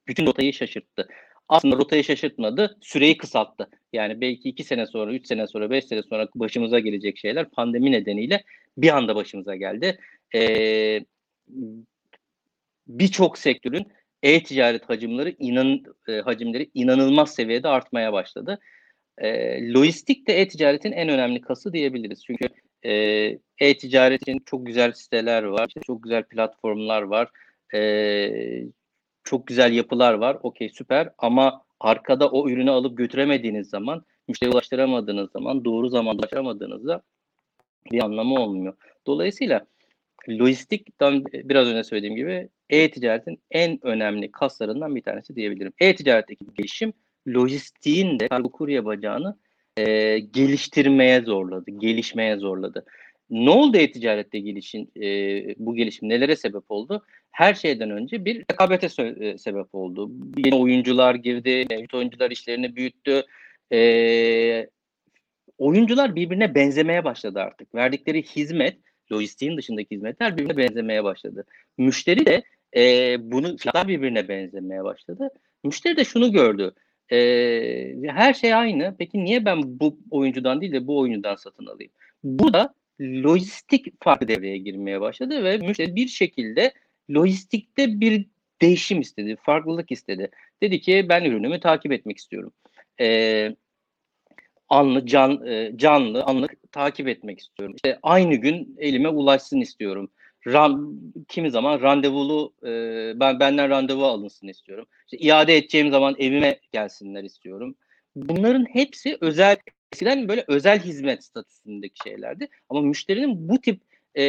bütün 0.08 0.26
rotayı 0.26 0.52
şaşırttı 0.52 1.08
aslında 1.48 1.76
rotayı 1.76 2.04
şaşırtmadı, 2.04 2.78
süreyi 2.80 3.16
kısalttı. 3.16 3.68
Yani 3.92 4.20
belki 4.20 4.48
iki 4.48 4.64
sene 4.64 4.86
sonra, 4.86 5.12
üç 5.12 5.26
sene 5.26 5.46
sonra, 5.46 5.70
beş 5.70 5.84
sene 5.84 6.02
sonra 6.02 6.28
başımıza 6.34 6.78
gelecek 6.78 7.18
şeyler 7.18 7.50
pandemi 7.50 7.92
nedeniyle 7.92 8.42
bir 8.78 8.96
anda 8.96 9.16
başımıza 9.16 9.56
geldi. 9.56 9.98
Ee, 10.34 11.00
Birçok 12.88 13.38
sektörün 13.38 13.86
e-ticaret 14.22 14.88
hacimleri 14.88 15.36
inan 15.38 15.82
e, 16.08 16.12
hacimleri 16.12 16.70
inanılmaz 16.74 17.34
seviyede 17.34 17.68
artmaya 17.68 18.12
başladı. 18.12 18.58
E, 19.18 19.72
lojistik 19.72 20.28
de 20.28 20.40
e-ticaretin 20.40 20.92
en 20.92 21.08
önemli 21.08 21.40
kası 21.40 21.72
diyebiliriz. 21.72 22.24
Çünkü 22.26 22.48
e, 22.82 22.92
e-ticaret 23.58 24.22
için 24.22 24.42
çok 24.46 24.66
güzel 24.66 24.92
siteler 24.92 25.42
var, 25.42 25.68
işte 25.68 25.80
çok 25.80 26.02
güzel 26.02 26.24
platformlar 26.24 27.02
var. 27.02 27.28
E, 27.74 27.80
çok 29.28 29.46
güzel 29.46 29.72
yapılar 29.72 30.14
var. 30.14 30.36
Okey 30.42 30.68
süper 30.68 31.10
ama 31.18 31.62
arkada 31.80 32.30
o 32.30 32.48
ürünü 32.50 32.70
alıp 32.70 32.98
götüremediğiniz 32.98 33.70
zaman, 33.70 34.04
müşteriye 34.28 34.54
ulaştıramadığınız 34.54 35.30
zaman, 35.30 35.64
doğru 35.64 35.88
zamanda 35.88 36.20
ulaştıramadığınızda 36.20 37.02
bir 37.92 38.02
anlamı 38.02 38.34
olmuyor. 38.34 38.76
Dolayısıyla 39.06 39.66
lojistikten 40.28 41.24
biraz 41.24 41.68
önce 41.68 41.84
söylediğim 41.84 42.16
gibi 42.16 42.48
e-ticaretin 42.70 43.40
en 43.50 43.86
önemli 43.86 44.30
kaslarından 44.32 44.96
bir 44.96 45.02
tanesi 45.02 45.36
diyebilirim. 45.36 45.72
E-ticaretteki 45.80 46.44
gelişim 46.58 46.92
lojistiğin 47.26 48.20
de 48.20 48.28
kargo 48.28 48.52
kurye 48.52 48.84
bacağını 48.84 49.38
e, 49.76 50.18
geliştirmeye 50.18 51.20
zorladı, 51.20 51.70
gelişmeye 51.70 52.36
zorladı. 52.36 52.84
Ne 53.30 53.50
oldu 53.50 53.76
e-ticarette 53.76 54.38
gelişin, 54.38 54.90
e, 54.96 55.06
bu 55.58 55.74
gelişim 55.74 56.08
nelere 56.08 56.36
sebep 56.36 56.70
oldu? 56.70 57.04
Her 57.30 57.54
şeyden 57.54 57.90
önce 57.90 58.24
bir 58.24 58.44
rekabete 58.52 59.02
e, 59.02 59.38
sebep 59.38 59.74
oldu. 59.74 60.10
Yeni 60.36 60.54
oyuncular 60.54 61.14
girdi, 61.14 61.66
mevcut 61.70 61.94
oyuncular 61.94 62.30
işlerini 62.30 62.76
büyüttü. 62.76 63.22
E, 63.72 64.68
oyuncular 65.58 66.16
birbirine 66.16 66.54
benzemeye 66.54 67.04
başladı 67.04 67.40
artık. 67.40 67.74
Verdikleri 67.74 68.22
hizmet, 68.22 68.76
lojistiğin 69.12 69.56
dışındaki 69.56 69.94
hizmetler 69.94 70.36
birbirine 70.36 70.56
benzemeye 70.56 71.04
başladı. 71.04 71.44
Müşteri 71.78 72.26
de 72.26 72.42
e, 72.76 73.16
bunu 73.32 73.56
fiyatlar 73.56 73.88
birbirine 73.88 74.28
benzemeye 74.28 74.84
başladı. 74.84 75.30
Müşteri 75.64 75.96
de 75.96 76.04
şunu 76.04 76.32
gördü. 76.32 76.72
E, 77.12 77.18
her 78.06 78.34
şey 78.34 78.54
aynı. 78.54 78.94
Peki 78.98 79.24
niye 79.24 79.44
ben 79.44 79.80
bu 79.80 79.98
oyuncudan 80.10 80.60
değil 80.60 80.72
de 80.72 80.86
bu 80.86 80.98
oyuncudan 80.98 81.36
satın 81.36 81.66
alayım? 81.66 81.92
Bu 82.24 82.52
da 82.52 82.74
lojistik 83.00 84.02
farkı 84.04 84.28
devreye 84.28 84.58
girmeye 84.58 85.00
başladı 85.00 85.44
ve 85.44 85.58
müşteri 85.58 85.96
bir 85.96 86.08
şekilde 86.08 86.72
lojistikte 87.10 88.00
bir 88.00 88.26
değişim 88.62 89.00
istedi, 89.00 89.36
farklılık 89.42 89.92
istedi. 89.92 90.30
Dedi 90.62 90.80
ki 90.80 91.06
ben 91.08 91.24
ürünümü 91.24 91.60
takip 91.60 91.92
etmek 91.92 92.18
istiyorum. 92.18 92.52
Ee, 93.00 93.56
anlı, 94.68 95.06
can, 95.06 95.46
e, 95.46 95.72
canlı, 95.76 96.22
anlık 96.24 96.72
takip 96.72 97.08
etmek 97.08 97.38
istiyorum. 97.38 97.74
İşte 97.76 97.98
aynı 98.02 98.34
gün 98.34 98.76
elime 98.78 99.08
ulaşsın 99.08 99.60
istiyorum. 99.60 100.10
Ran, 100.46 101.00
kimi 101.28 101.50
zaman 101.50 101.80
randevulu, 101.80 102.54
e, 102.62 102.70
ben 103.20 103.40
benden 103.40 103.70
randevu 103.70 104.04
alınsın 104.04 104.48
istiyorum. 104.48 104.86
İşte 105.06 105.26
iade 105.26 105.56
edeceğim 105.56 105.90
zaman 105.90 106.14
evime 106.18 106.60
gelsinler 106.72 107.24
istiyorum. 107.24 107.74
Bunların 108.16 108.64
hepsi 108.72 109.18
özel 109.20 109.56
eskiden 109.92 110.28
böyle 110.28 110.44
özel 110.48 110.80
hizmet 110.80 111.24
statüsündeki 111.24 112.02
şeylerdi. 112.04 112.48
Ama 112.68 112.80
müşterinin 112.80 113.48
bu 113.48 113.60
tip 113.60 113.80
e, 114.14 114.22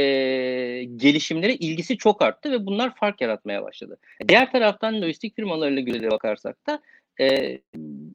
gelişimlere 0.84 1.56
ilgisi 1.56 1.98
çok 1.98 2.22
arttı 2.22 2.52
ve 2.52 2.66
bunlar 2.66 2.96
fark 2.96 3.22
yaratmaya 3.22 3.64
başladı. 3.64 3.98
Diğer 4.28 4.52
taraftan 4.52 5.02
lojistik 5.02 5.36
firmalarıyla 5.36 5.82
göre 5.82 6.12
bakarsak 6.12 6.68
da 6.68 6.82
e, 7.22 7.60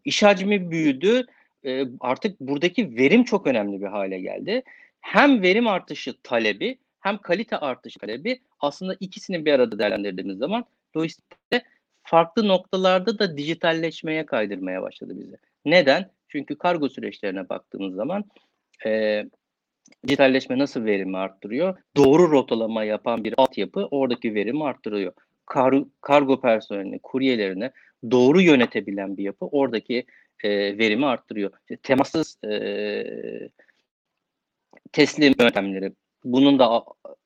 iş 0.04 0.22
hacmi 0.22 0.70
büyüdü. 0.70 1.26
E, 1.64 1.84
artık 2.00 2.40
buradaki 2.40 2.96
verim 2.96 3.24
çok 3.24 3.46
önemli 3.46 3.80
bir 3.80 3.86
hale 3.86 4.20
geldi. 4.20 4.62
Hem 5.00 5.42
verim 5.42 5.66
artışı 5.66 6.14
talebi 6.22 6.78
hem 7.00 7.18
kalite 7.18 7.56
artışı 7.56 7.98
talebi 7.98 8.40
aslında 8.60 8.96
ikisini 9.00 9.44
bir 9.44 9.52
arada 9.52 9.78
değerlendirdiğimiz 9.78 10.38
zaman 10.38 10.64
lojistikte 10.96 11.62
farklı 12.02 12.48
noktalarda 12.48 13.18
da 13.18 13.36
dijitalleşmeye 13.36 14.26
kaydırmaya 14.26 14.82
başladı 14.82 15.14
bizi. 15.20 15.36
Neden? 15.64 16.10
Çünkü 16.34 16.58
kargo 16.58 16.88
süreçlerine 16.88 17.48
baktığımız 17.48 17.94
zaman 17.94 18.24
e, 18.86 19.24
dijitalleşme 20.06 20.58
nasıl 20.58 20.84
verimi 20.84 21.18
arttırıyor? 21.18 21.78
Doğru 21.96 22.30
rotalama 22.30 22.84
yapan 22.84 23.24
bir 23.24 23.34
altyapı 23.36 23.88
oradaki 23.90 24.34
verimi 24.34 24.64
arttırıyor. 24.64 25.12
Kar, 25.46 25.74
kargo 26.00 26.40
personelini, 26.40 26.98
kuryelerine 27.02 27.72
doğru 28.10 28.40
yönetebilen 28.40 29.16
bir 29.16 29.22
yapı 29.22 29.46
oradaki 29.46 30.06
e, 30.44 30.78
verimi 30.78 31.06
arttırıyor. 31.06 31.50
İşte 31.60 31.76
temassız 31.76 32.38
e, 32.44 33.48
teslim 34.92 35.34
yöntemleri 35.40 35.92
bunun 36.24 36.58
da 36.58 36.84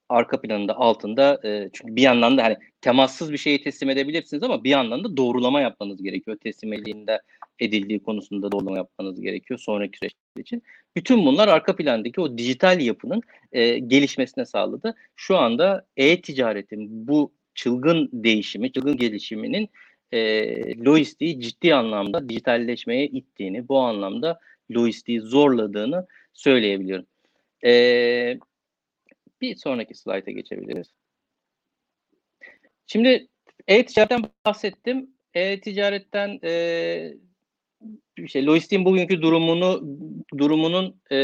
arka 0.09 0.41
planında 0.41 0.77
altında 0.77 1.41
e, 1.45 1.71
çünkü 1.73 1.97
bir 1.97 2.03
yandan 2.03 2.39
da 2.39 2.45
hani 2.45 2.57
temassız 2.81 3.33
bir 3.33 3.39
şeyi 3.39 3.63
teslim 3.63 3.91
edebilirsiniz 3.91 4.43
ama 4.43 4.65
bir 4.65 4.71
yandan 4.71 5.05
da 5.05 5.17
doğrulama 5.17 5.61
yapmanız 5.61 6.03
gerekiyor. 6.03 6.37
Teslim 6.37 6.73
edildiğinde 6.73 7.23
edildiği 7.59 8.03
konusunda 8.03 8.53
doğrulama 8.53 8.77
yapmanız 8.77 9.21
gerekiyor 9.21 9.61
sonraki 9.61 9.99
süreç 9.99 10.15
için. 10.39 10.63
Bütün 10.97 11.27
bunlar 11.27 11.49
arka 11.49 11.77
plandaki 11.77 12.21
o 12.21 12.39
dijital 12.39 12.81
yapının 12.81 13.23
e, 13.53 13.79
gelişmesine 13.79 14.47
sağladı. 14.47 14.95
Şu 15.17 15.37
anda 15.37 15.87
e-ticaretin 15.97 17.09
bu 17.09 17.33
çılgın 17.55 18.11
değişimi, 18.13 18.73
çılgın 18.73 18.97
gelişiminin 18.97 19.69
e, 20.13 20.85
lojistiği 20.85 21.41
ciddi 21.41 21.75
anlamda 21.75 22.29
dijitalleşmeye 22.29 23.07
ittiğini, 23.07 23.69
bu 23.69 23.79
anlamda 23.79 24.41
lojistiği 24.71 25.21
zorladığını 25.21 26.07
söyleyebiliyorum. 26.35 27.07
E, 27.65 28.39
bir 29.41 29.57
sonraki 29.57 29.95
slayta 29.95 30.31
geçebiliriz. 30.31 30.95
Şimdi 32.87 33.29
e-ticaretten 33.69 34.23
bahsettim. 34.47 35.11
E-ticaretten 35.35 36.39
e, 36.45 37.15
şey 38.27 38.47
lojistiğin 38.47 38.85
bugünkü 38.85 39.23
durumunu 39.23 39.99
durumunun 40.39 41.01
e, 41.13 41.17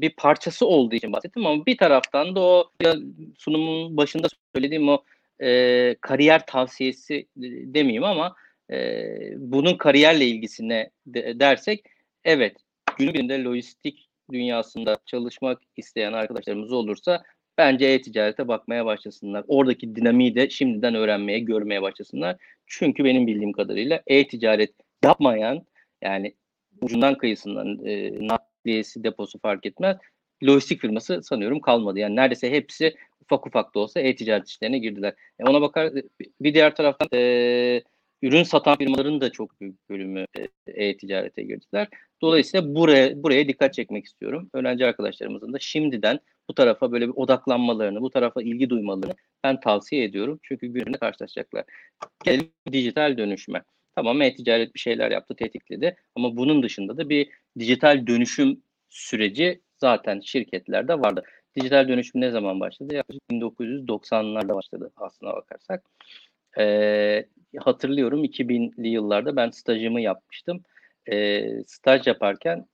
bir 0.00 0.10
parçası 0.10 0.66
olduğu 0.66 0.94
için 0.94 1.12
bahsettim 1.12 1.46
ama 1.46 1.66
bir 1.66 1.76
taraftan 1.76 2.36
da 2.36 2.40
o 2.40 2.70
sunumun 3.38 3.96
başında 3.96 4.28
söylediğim 4.54 4.88
o 4.88 5.04
e, 5.42 5.94
kariyer 6.00 6.46
tavsiyesi 6.46 7.26
demeyeyim 7.36 8.04
ama 8.04 8.36
e, 8.70 9.06
bunun 9.36 9.76
kariyerle 9.76 10.26
ilgisine 10.26 10.90
de, 11.06 11.40
dersek 11.40 11.84
evet 12.24 12.56
günü 12.98 13.14
birinde 13.14 13.44
lojistik 13.44 14.08
dünyasında 14.32 14.96
çalışmak 15.06 15.62
isteyen 15.76 16.12
arkadaşlarımız 16.12 16.72
olursa 16.72 17.22
bence 17.58 17.86
e-ticarete 17.86 18.48
bakmaya 18.48 18.86
başlasınlar. 18.86 19.44
Oradaki 19.48 19.96
dinamiği 19.96 20.34
de 20.34 20.50
şimdiden 20.50 20.94
öğrenmeye, 20.94 21.38
görmeye 21.38 21.82
başlasınlar. 21.82 22.36
Çünkü 22.66 23.04
benim 23.04 23.26
bildiğim 23.26 23.52
kadarıyla 23.52 24.02
e-ticaret 24.06 24.72
yapmayan 25.04 25.66
yani 26.02 26.34
ucundan 26.80 27.18
kıyısından 27.18 27.86
e, 27.86 28.12
nakliyesi, 28.28 29.04
deposu 29.04 29.38
fark 29.38 29.66
etmez. 29.66 29.96
Lojistik 30.44 30.80
firması 30.80 31.22
sanıyorum 31.22 31.60
kalmadı. 31.60 31.98
Yani 31.98 32.16
neredeyse 32.16 32.50
hepsi 32.50 32.94
ufak 33.20 33.46
ufak 33.46 33.74
da 33.74 33.78
olsa 33.78 34.00
e-ticaret 34.00 34.48
işlerine 34.48 34.78
girdiler. 34.78 35.14
E 35.38 35.44
ona 35.44 35.60
bakar 35.60 35.92
bir 36.40 36.54
diğer 36.54 36.76
taraftan 36.76 37.08
e, 37.14 37.82
ürün 38.22 38.42
satan 38.42 38.78
firmaların 38.78 39.20
da 39.20 39.32
çok 39.32 39.60
büyük 39.60 39.90
bölümü 39.90 40.26
e-ticarete 40.66 41.42
girdiler. 41.42 41.88
Dolayısıyla 42.22 42.74
buraya 42.74 43.22
buraya 43.22 43.48
dikkat 43.48 43.74
çekmek 43.74 44.04
istiyorum. 44.04 44.50
Öğrenci 44.52 44.86
arkadaşlarımızın 44.86 45.52
da 45.52 45.58
şimdiden 45.58 46.20
bu 46.48 46.54
tarafa 46.54 46.92
böyle 46.92 47.08
bir 47.08 47.14
odaklanmalarını, 47.16 48.00
bu 48.00 48.10
tarafa 48.10 48.42
ilgi 48.42 48.70
duymalarını 48.70 49.14
ben 49.44 49.60
tavsiye 49.60 50.04
ediyorum. 50.04 50.40
Çünkü 50.42 50.66
gününde 50.66 50.98
karşılaşacaklar. 50.98 51.64
Gelelim 52.24 52.52
dijital 52.72 53.16
dönüşme. 53.18 53.62
Tamam 53.94 54.22
e-ticaret 54.22 54.74
bir 54.74 54.80
şeyler 54.80 55.10
yaptı, 55.10 55.36
tetikledi 55.36 55.96
ama 56.14 56.36
bunun 56.36 56.62
dışında 56.62 56.96
da 56.96 57.08
bir 57.08 57.28
dijital 57.58 58.06
dönüşüm 58.06 58.62
süreci 58.88 59.60
zaten 59.78 60.20
şirketlerde 60.20 61.00
vardı. 61.00 61.24
Dijital 61.56 61.88
dönüşüm 61.88 62.20
ne 62.20 62.30
zaman 62.30 62.60
başladı? 62.60 62.94
Yaklaşık 62.94 63.22
1990'larda 63.30 64.54
başladı 64.54 64.92
aslına 64.96 65.32
bakarsak. 65.32 65.84
Ee, 66.58 67.26
hatırlıyorum 67.58 68.24
2000'li 68.24 68.88
yıllarda 68.88 69.36
ben 69.36 69.50
stajımı 69.50 70.00
yapmıştım. 70.00 70.62
Ee, 71.12 71.48
staj 71.66 72.06
yaparken 72.06 72.66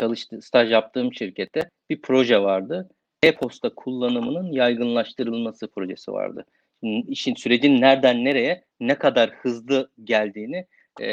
çalıştı, 0.00 0.42
staj 0.42 0.72
yaptığım 0.72 1.14
şirkette 1.14 1.70
bir 1.90 2.00
proje 2.02 2.42
vardı. 2.42 2.88
E-posta 3.26 3.74
kullanımının 3.74 4.52
yaygınlaştırılması 4.52 5.68
projesi 5.68 6.12
vardı. 6.12 6.46
İşin 6.82 7.34
sürecin 7.34 7.80
nereden 7.80 8.24
nereye 8.24 8.64
ne 8.80 8.94
kadar 8.94 9.30
hızlı 9.30 9.90
geldiğini 10.04 10.66
e, 11.00 11.06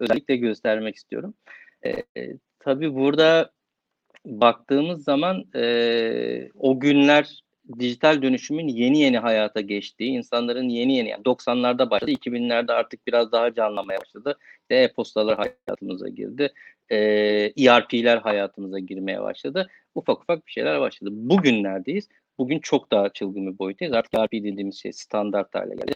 özellikle 0.00 0.36
göstermek 0.36 0.96
istiyorum. 0.96 1.34
E, 1.86 1.92
tabii 2.58 2.94
burada 2.94 3.50
baktığımız 4.26 5.04
zaman 5.04 5.44
e, 5.54 6.50
o 6.54 6.80
günler 6.80 7.42
dijital 7.78 8.22
dönüşümün 8.22 8.68
yeni 8.68 8.98
yeni 8.98 9.18
hayata 9.18 9.60
geçtiği, 9.60 10.10
insanların 10.10 10.68
yeni 10.68 10.96
yeni 10.96 11.08
yani 11.08 11.22
90'larda 11.22 11.90
başladı, 11.90 12.10
2000'lerde 12.10 12.72
artık 12.72 13.06
biraz 13.06 13.32
daha 13.32 13.54
canlanmaya 13.54 14.00
başladı. 14.00 14.38
E-postalar 14.70 15.36
hayatımıza 15.36 16.08
girdi. 16.08 16.52
E, 16.90 16.96
ERP'ler 17.58 18.18
hayatımıza 18.18 18.78
girmeye 18.78 19.22
başladı. 19.22 19.68
Ufak 19.94 20.22
ufak 20.22 20.46
bir 20.46 20.52
şeyler 20.52 20.80
başladı. 20.80 21.10
Bugün 21.12 21.64
neredeyiz? 21.64 22.08
Bugün 22.38 22.58
çok 22.58 22.92
daha 22.92 23.08
çılgın 23.08 23.52
bir 23.52 23.58
boyuttayız. 23.58 23.94
Artık 23.94 24.14
ERP 24.14 24.32
dediğimiz 24.32 24.82
şey 24.82 24.92
standart 24.92 25.54
hale 25.54 25.74
geldi. 25.74 25.92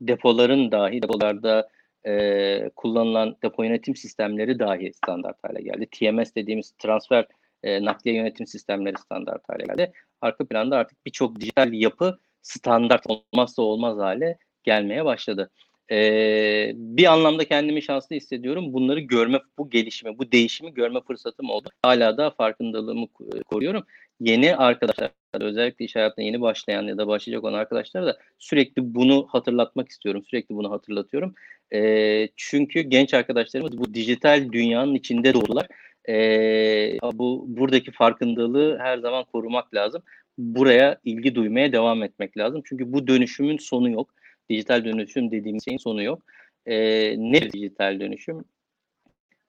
Depoların 0.00 0.72
dahi, 0.72 1.02
depolarda 1.02 1.68
e, 2.06 2.70
kullanılan 2.76 3.36
depo 3.42 3.62
yönetim 3.62 3.96
sistemleri 3.96 4.58
dahi 4.58 4.92
standart 4.92 5.36
hale 5.42 5.62
geldi. 5.62 5.86
TMS 5.90 6.34
dediğimiz 6.34 6.70
transfer 6.70 7.26
e, 7.62 7.84
nakliye 7.84 8.16
yönetim 8.16 8.46
sistemleri 8.46 8.98
standart 8.98 9.48
hale 9.48 9.64
geldi. 9.64 9.92
Arka 10.20 10.46
planda 10.46 10.76
artık 10.76 11.06
birçok 11.06 11.40
dijital 11.40 11.72
yapı 11.72 12.18
standart 12.42 13.02
olmazsa 13.06 13.62
olmaz 13.62 13.98
hale 13.98 14.38
gelmeye 14.64 15.04
başladı. 15.04 15.50
Ee, 15.90 16.72
bir 16.74 17.12
anlamda 17.12 17.44
kendimi 17.44 17.82
şanslı 17.82 18.16
hissediyorum. 18.16 18.72
Bunları 18.72 19.00
görme, 19.00 19.40
bu 19.58 19.70
gelişimi, 19.70 20.18
bu 20.18 20.32
değişimi 20.32 20.74
görme 20.74 21.00
fırsatım 21.00 21.50
oldu. 21.50 21.68
Hala 21.82 22.16
da 22.16 22.30
farkındalığımı 22.30 23.06
koruyorum. 23.50 23.84
Yeni 24.20 24.56
arkadaşlar, 24.56 25.10
özellikle 25.34 25.84
iş 25.84 25.96
hayatına 25.96 26.24
yeni 26.24 26.40
başlayan 26.40 26.82
ya 26.82 26.98
da 26.98 27.06
başlayacak 27.06 27.44
olan 27.44 27.58
arkadaşlar 27.58 28.06
da 28.06 28.18
sürekli 28.38 28.94
bunu 28.94 29.26
hatırlatmak 29.30 29.88
istiyorum. 29.88 30.22
Sürekli 30.30 30.54
bunu 30.54 30.70
hatırlatıyorum. 30.70 31.34
Ee, 31.74 32.28
çünkü 32.36 32.80
genç 32.80 33.14
arkadaşlarımız 33.14 33.78
bu 33.78 33.94
dijital 33.94 34.52
dünyanın 34.52 34.94
içinde 34.94 35.34
doğdular. 35.34 35.66
Ee, 36.08 36.98
bu 37.12 37.44
buradaki 37.48 37.92
farkındalığı 37.92 38.78
her 38.78 38.98
zaman 38.98 39.24
korumak 39.24 39.74
lazım. 39.74 40.02
Buraya 40.38 41.00
ilgi 41.04 41.34
duymaya 41.34 41.72
devam 41.72 42.02
etmek 42.02 42.38
lazım. 42.38 42.62
Çünkü 42.64 42.92
bu 42.92 43.06
dönüşümün 43.06 43.58
sonu 43.58 43.90
yok 43.90 44.14
dijital 44.50 44.84
dönüşüm 44.84 45.30
dediğimiz 45.30 45.64
şeyin 45.64 45.78
sonu 45.78 46.02
yok. 46.02 46.22
E, 46.66 46.76
ne 47.18 47.52
dijital 47.52 48.00
dönüşüm? 48.00 48.44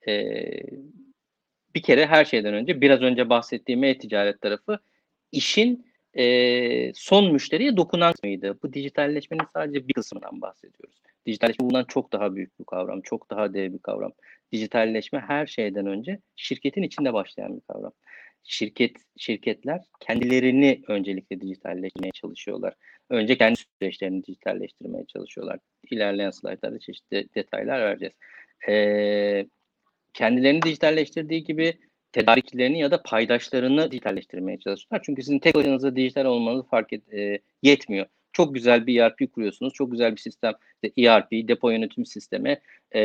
E, 0.07 0.43
bir 1.75 1.81
kere 1.81 2.05
her 2.05 2.25
şeyden 2.25 2.53
önce 2.53 2.81
biraz 2.81 3.01
önce 3.01 3.29
bahsettiğim 3.29 3.83
e-ticaret 3.83 4.41
tarafı 4.41 4.79
işin 5.31 5.92
e, 6.17 6.93
son 6.95 7.33
müşteriye 7.33 7.77
dokunan 7.77 8.11
kısmıydı. 8.11 8.59
Bu 8.63 8.73
dijitalleşmenin 8.73 9.43
sadece 9.53 9.87
bir 9.87 9.93
kısmından 9.93 10.41
bahsediyoruz. 10.41 10.95
Dijitalleşme 11.25 11.65
bundan 11.65 11.83
çok 11.83 12.13
daha 12.13 12.35
büyük 12.35 12.59
bir 12.59 12.65
kavram, 12.65 13.01
çok 13.01 13.29
daha 13.29 13.53
dev 13.53 13.73
bir 13.73 13.79
kavram. 13.79 14.13
Dijitalleşme 14.51 15.19
her 15.19 15.45
şeyden 15.45 15.85
önce 15.85 16.19
şirketin 16.35 16.83
içinde 16.83 17.13
başlayan 17.13 17.55
bir 17.55 17.61
kavram. 17.61 17.91
Şirket 18.43 18.97
şirketler 19.17 19.81
kendilerini 19.99 20.81
öncelikle 20.87 21.41
dijitalleşmeye 21.41 22.11
çalışıyorlar. 22.11 22.73
Önce 23.09 23.37
kendi 23.37 23.59
süreçlerini 23.81 24.23
dijitalleştirmeye 24.23 25.05
çalışıyorlar. 25.05 25.59
İlerleyen 25.91 26.31
slaytlarda 26.31 26.79
çeşitli 26.79 27.27
detaylar 27.35 27.79
vereceğiz. 27.79 28.13
Ee, 28.69 29.45
kendilerini 30.13 30.61
dijitalleştirdiği 30.61 31.43
gibi 31.43 31.73
tedarikçilerini 32.13 32.79
ya 32.79 32.91
da 32.91 33.01
paydaşlarını 33.01 33.91
dijitalleştirmeye 33.91 34.59
çalışıyorlar. 34.59 35.01
Çünkü 35.05 35.23
sizin 35.23 35.39
tek 35.39 35.55
başınıza 35.55 35.95
dijital 35.95 36.25
olmanız 36.25 36.65
fark 36.67 36.93
et, 36.93 37.13
e, 37.13 37.39
yetmiyor. 37.63 38.05
Çok 38.33 38.53
güzel 38.53 38.87
bir 38.87 39.01
ERP 39.01 39.33
kuruyorsunuz. 39.33 39.73
Çok 39.73 39.91
güzel 39.91 40.11
bir 40.11 40.21
sistem. 40.21 40.53
ERP, 40.97 41.31
depo 41.31 41.69
yönetim 41.69 42.05
sistemi. 42.05 42.59
E, 42.91 43.01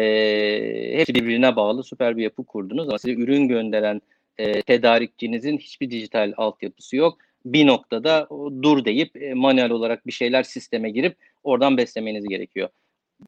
hepsi 0.98 1.14
birbirine 1.14 1.56
bağlı 1.56 1.84
süper 1.84 2.16
bir 2.16 2.22
yapı 2.22 2.44
kurdunuz. 2.44 2.88
Ama 2.88 2.98
size 2.98 3.14
ürün 3.14 3.48
gönderen 3.48 4.00
e, 4.38 4.62
tedarikçinizin 4.62 5.58
hiçbir 5.58 5.90
dijital 5.90 6.32
altyapısı 6.36 6.96
yok 6.96 7.18
bir 7.44 7.66
noktada 7.66 8.28
dur 8.62 8.84
deyip 8.84 9.22
e, 9.22 9.34
manuel 9.34 9.70
olarak 9.70 10.06
bir 10.06 10.12
şeyler 10.12 10.42
sisteme 10.42 10.90
girip 10.90 11.16
oradan 11.42 11.76
beslemeniz 11.76 12.28
gerekiyor. 12.28 12.68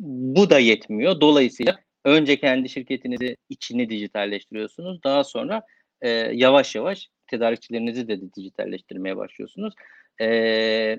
Bu 0.00 0.50
da 0.50 0.58
yetmiyor. 0.58 1.20
Dolayısıyla 1.20 1.78
önce 2.04 2.40
kendi 2.40 2.68
şirketinizi 2.68 3.36
içini 3.48 3.90
dijitalleştiriyorsunuz. 3.90 5.02
Daha 5.04 5.24
sonra 5.24 5.62
e, 6.00 6.08
yavaş 6.10 6.74
yavaş 6.74 7.08
tedarikçilerinizi 7.26 8.08
de 8.08 8.32
dijitalleştirmeye 8.36 9.16
başlıyorsunuz. 9.16 9.74
E, 10.20 10.98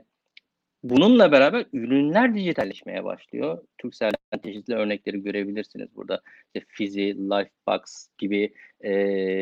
bununla 0.83 1.31
beraber 1.31 1.65
ürünler 1.73 2.35
dijitalleşmeye 2.35 3.03
başlıyor. 3.03 3.63
Turkcell'den 3.77 4.39
çeşitli 4.43 4.75
örnekleri 4.75 5.23
görebilirsiniz 5.23 5.95
burada. 5.95 6.21
İşte 6.55 6.67
Fizi, 6.69 7.15
Lifebox 7.15 8.07
gibi 8.17 8.53
e, 8.83 8.91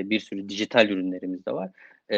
bir 0.10 0.20
sürü 0.20 0.50
dijital 0.50 0.90
ürünlerimiz 0.90 1.46
de 1.46 1.52
var 1.52 1.72
e, 2.10 2.18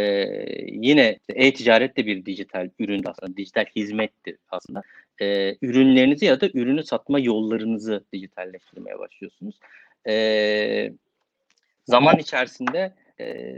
yine 0.72 1.20
e-ticaret 1.30 1.98
de 1.98 2.06
bir 2.06 2.26
dijital 2.26 2.70
ürün 2.80 3.02
aslında, 3.06 3.38
dijital 3.38 3.66
hizmettir 3.76 4.38
aslında. 4.50 4.82
E, 5.22 5.58
ürünlerinizi 5.62 6.26
ya 6.26 6.42
da 6.42 6.50
ürünü 6.54 6.84
satma 6.84 7.20
yollarınızı 7.20 8.04
dijitalleştirmeye 8.14 9.00
başlıyorsunuz. 9.00 9.60
E, 10.08 10.94
zaman 11.86 12.18
içerisinde 12.18 12.94
e, 13.20 13.56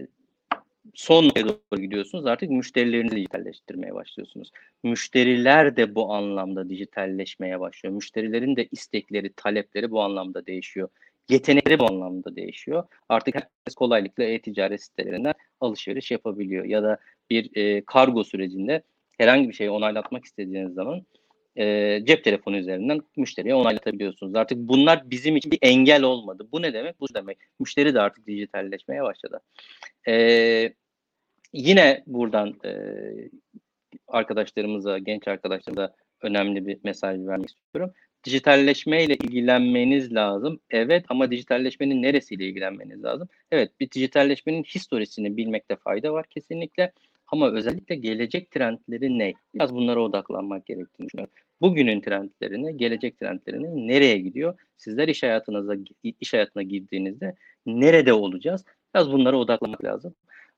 son 0.94 1.30
doğru 1.36 1.82
gidiyorsunuz. 1.82 2.26
Artık 2.26 2.50
müşterilerinizi 2.50 3.16
dijitalleştirmeye 3.16 3.94
başlıyorsunuz. 3.94 4.52
Müşteriler 4.84 5.78
de 5.78 5.96
bu 5.96 6.14
anlamda 6.14 6.70
dijitalleşmeye 6.70 7.60
başlıyor. 7.60 7.96
Müşterilerin 7.96 8.56
de 8.56 8.68
istekleri, 8.72 9.34
talepleri 9.34 9.92
bu 9.92 10.02
anlamda 10.02 10.46
değişiyor 10.46 10.90
yetenekleri 11.30 11.80
bu 11.80 11.86
anlamda 11.86 12.36
değişiyor. 12.36 12.84
Artık 13.10 13.36
herkes 13.36 13.76
kolaylıkla 13.76 14.24
e-ticaret 14.24 14.84
sitelerinden 14.84 15.34
alışveriş 15.62 16.12
yapabiliyor. 16.12 16.66
Ya 16.66 16.84
da 16.84 16.98
bir 17.30 17.56
e, 17.56 17.86
kargo 17.86 18.24
sürecinde 18.24 18.84
herhangi 19.18 19.50
bir 19.50 19.54
şeyi 19.54 19.70
onaylatmak 19.70 20.26
istediğiniz 20.26 20.74
zaman 20.74 21.06
e, 21.56 22.00
cep 22.06 22.24
telefonu 22.24 22.58
üzerinden 22.58 23.02
müşteriye 23.18 23.56
onaylatabiliyorsunuz. 23.56 24.36
Artık 24.36 24.58
bunlar 24.58 25.12
bizim 25.12 25.36
için 25.36 25.52
bir 25.52 25.60
engel 25.62 26.04
olmadı. 26.04 26.48
Bu 26.52 26.62
ne 26.62 26.74
demek? 26.74 27.00
Bu 27.00 27.14
demek. 27.14 27.38
Müşteri 27.60 27.94
de 27.94 28.02
artık 28.02 28.28
dijitalleşmeye 28.28 29.04
başladı. 29.04 29.40
E, 30.08 30.74
yine 31.54 32.04
buradan 32.08 32.54
e, 32.66 32.74
arkadaşlarımıza, 34.08 34.98
genç 34.98 35.28
arkadaşlarımıza 35.28 35.94
önemli 36.22 36.68
bir 36.68 36.78
mesaj 36.84 37.20
vermek 37.28 37.50
istiyorum 37.50 37.94
dijitalleşmeyle 38.24 39.16
ilgilenmeniz 39.16 40.14
lazım. 40.14 40.60
Evet 40.70 41.06
ama 41.10 41.32
dijitalleşmenin 41.32 42.02
neresiyle 42.02 42.46
ilgilenmeniz 42.46 43.04
lazım? 43.04 43.28
Evet 43.52 43.80
bir 43.80 43.92
dijitalleşmenin 43.92 44.64
historisini 44.64 45.38
bilmekte 45.38 45.76
fayda 45.76 46.14
var 46.14 46.26
kesinlikle. 46.30 46.92
Ama 47.34 47.52
özellikle 47.52 47.96
gelecek 47.96 48.52
trendleri 48.52 49.20
ne? 49.20 49.34
Biraz 49.56 49.76
bunlara 49.76 50.00
odaklanmak 50.00 50.66
gerektiğini 50.66 51.06
düşünüyorum. 51.06 51.34
Bugünün 51.62 52.02
trendlerini, 52.02 52.78
gelecek 52.78 53.20
trendlerini 53.20 53.88
nereye 53.88 54.18
gidiyor? 54.18 54.60
Sizler 54.78 55.08
iş 55.08 55.24
hayatınıza 55.24 55.76
iş 56.04 56.34
hayatına 56.34 56.64
girdiğinizde 56.64 57.36
nerede 57.66 58.14
olacağız? 58.14 58.66
Biraz 58.96 59.12
bunlara 59.12 59.38
odaklanmak 59.38 59.84
lazım. 59.84 60.16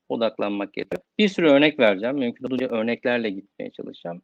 Odaklanmak 0.10 0.74
gerekiyor. 0.74 1.02
Bir 1.18 1.28
sürü 1.28 1.48
örnek 1.48 1.80
vereceğim. 1.80 2.16
Mümkün 2.16 2.46
olduğunca 2.46 2.68
örneklerle 2.68 3.30
gitmeye 3.30 3.72
çalışacağım. 3.72 4.22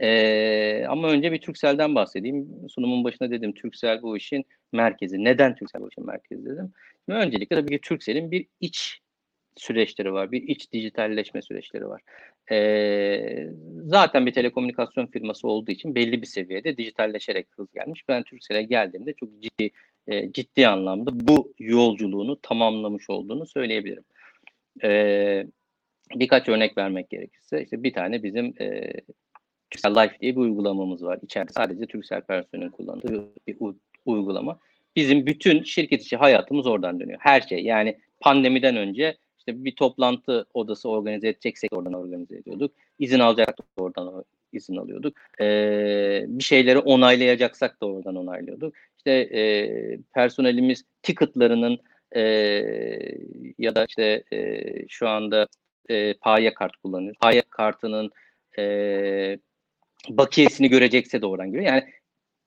Ee, 0.00 0.84
ama 0.88 1.08
önce 1.08 1.32
bir 1.32 1.40
Türksel'den 1.40 1.94
bahsedeyim. 1.94 2.48
Sunumun 2.68 3.04
başında 3.04 3.30
dedim 3.30 3.54
Türksel 3.54 4.02
bu 4.02 4.16
işin 4.16 4.44
merkezi. 4.72 5.24
Neden 5.24 5.54
Türksel 5.54 5.82
bu 5.82 5.88
işin 5.88 6.06
merkezi 6.06 6.44
dedim. 6.44 6.72
Öncelikle 7.08 7.56
tabii 7.56 7.70
ki 7.70 7.80
Türksel'in 7.80 8.30
bir 8.30 8.46
iç 8.60 9.00
süreçleri 9.56 10.12
var. 10.12 10.32
Bir 10.32 10.42
iç 10.42 10.72
dijitalleşme 10.72 11.42
süreçleri 11.42 11.88
var. 11.88 12.02
Ee, 12.50 13.48
zaten 13.84 14.26
bir 14.26 14.32
telekomünikasyon 14.32 15.06
firması 15.06 15.48
olduğu 15.48 15.70
için 15.70 15.94
belli 15.94 16.22
bir 16.22 16.26
seviyede 16.26 16.76
dijitalleşerek 16.76 17.46
hız 17.56 17.72
gelmiş. 17.72 18.04
Ben 18.08 18.22
Türksel'e 18.22 18.62
geldiğimde 18.62 19.12
çok 19.12 19.28
ciddi 19.42 19.70
e, 20.06 20.32
ciddi 20.32 20.68
anlamda 20.68 21.28
bu 21.28 21.54
yolculuğunu 21.58 22.40
tamamlamış 22.40 23.10
olduğunu 23.10 23.46
söyleyebilirim. 23.46 24.04
Ee, 24.82 25.46
birkaç 26.14 26.48
örnek 26.48 26.78
vermek 26.78 27.10
gerekirse 27.10 27.62
işte 27.62 27.82
bir 27.82 27.92
tane 27.92 28.22
bizim 28.22 28.54
e, 28.60 28.92
Turkcell 29.70 30.02
Life 30.02 30.18
diye 30.20 30.36
bir 30.36 30.40
uygulamamız 30.40 31.04
var. 31.04 31.18
İçeride 31.22 31.52
sadece 31.52 31.86
Turkcell 31.86 32.20
personelin 32.22 32.70
kullandığı 32.70 33.32
bir 33.46 33.56
uygulama. 34.06 34.58
Bizim 34.96 35.26
bütün 35.26 35.62
şirket 35.62 36.02
içi 36.02 36.16
hayatımız 36.16 36.66
oradan 36.66 37.00
dönüyor. 37.00 37.18
Her 37.22 37.40
şey 37.40 37.64
yani 37.64 37.98
pandemiden 38.20 38.76
önce 38.76 39.16
İşte 39.40 39.64
bir 39.64 39.76
toplantı 39.76 40.46
odası 40.54 40.88
organize 40.88 41.28
edeceksek 41.28 41.72
oradan 41.72 41.92
organize 41.92 42.36
ediyorduk. 42.36 42.72
İzin 42.98 43.18
alacaktık 43.18 43.66
oradan 43.76 44.24
izin 44.52 44.76
alıyorduk. 44.76 45.16
Ee, 45.40 46.24
bir 46.28 46.44
şeyleri 46.44 46.78
onaylayacaksak 46.78 47.80
da 47.80 47.86
oradan 47.86 48.16
onaylıyorduk. 48.16 48.74
İşte 48.96 49.10
e, 49.12 49.42
personelimiz 50.14 50.84
ticketlarının 51.02 51.78
e, 52.16 52.22
ya 53.58 53.74
da 53.74 53.84
işte 53.88 54.24
e, 54.32 54.62
şu 54.88 55.08
anda 55.08 55.46
e, 55.88 56.14
paye 56.14 56.54
kart 56.54 56.76
kullanıyor. 56.76 57.14
Paye 57.20 57.42
kartının 57.50 58.10
e, 58.58 59.38
bakiyesini 60.08 60.68
görecekse 60.68 61.22
de 61.22 61.26
oradan 61.26 61.52
görüyor. 61.52 61.72
Yani 61.72 61.84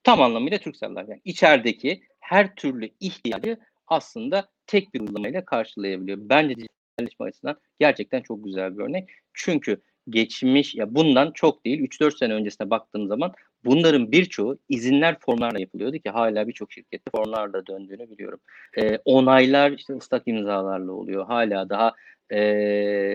tam 0.02 0.22
anlamıyla 0.22 0.58
Turkcell'lar. 0.58 1.08
Yani 1.08 1.20
içerideki 1.24 2.02
her 2.20 2.54
türlü 2.54 2.90
ihtiyacı 3.00 3.56
aslında 3.86 4.48
tek 4.66 4.94
bir 4.94 5.00
uygulamayla 5.00 5.44
karşılayabiliyor. 5.44 6.18
Bence 6.20 6.54
dijitalleşme 6.98 7.26
açısından 7.26 7.56
gerçekten 7.80 8.20
çok 8.20 8.44
güzel 8.44 8.78
bir 8.78 8.82
örnek. 8.82 9.08
Çünkü 9.34 9.80
geçmiş 10.08 10.74
ya 10.74 10.94
bundan 10.94 11.30
çok 11.30 11.64
değil 11.64 11.80
3-4 11.80 12.18
sene 12.18 12.34
öncesine 12.34 12.70
baktığım 12.70 13.08
zaman 13.08 13.32
bunların 13.64 14.12
birçoğu 14.12 14.58
izinler 14.68 15.18
formlarla 15.18 15.60
yapılıyordu 15.60 15.98
ki 15.98 16.10
hala 16.10 16.48
birçok 16.48 16.72
şirkette 16.72 17.10
formlarla 17.10 17.66
döndüğünü 17.66 18.10
biliyorum. 18.10 18.40
Ee, 18.78 18.98
onaylar 19.04 19.70
işte 19.70 19.94
ıslak 19.94 20.22
imzalarla 20.26 20.92
oluyor. 20.92 21.26
Hala 21.26 21.68
daha 21.68 21.92
e, 22.30 22.38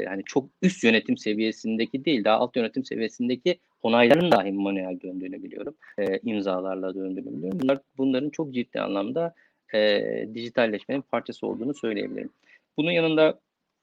yani 0.05 0.23
çok 0.25 0.49
üst 0.61 0.83
yönetim 0.83 1.17
seviyesindeki 1.17 2.05
değil 2.05 2.23
daha 2.23 2.37
alt 2.37 2.55
yönetim 2.55 2.83
seviyesindeki 2.83 3.59
onayların 3.81 4.31
dahi 4.31 4.51
manuel 4.51 4.99
döndüğünü 5.01 5.43
biliyorum. 5.43 5.75
E, 5.99 6.19
imzalarla 6.23 6.95
döndüğünü 6.95 7.35
biliyorum. 7.35 7.59
Bunlar, 7.61 7.79
bunların 7.97 8.29
çok 8.29 8.53
ciddi 8.53 8.81
anlamda 8.81 9.33
e, 9.73 10.01
dijitalleşmenin 10.33 11.01
parçası 11.01 11.47
olduğunu 11.47 11.73
söyleyebilirim. 11.73 12.29
Bunun 12.77 12.91
yanında 12.91 13.39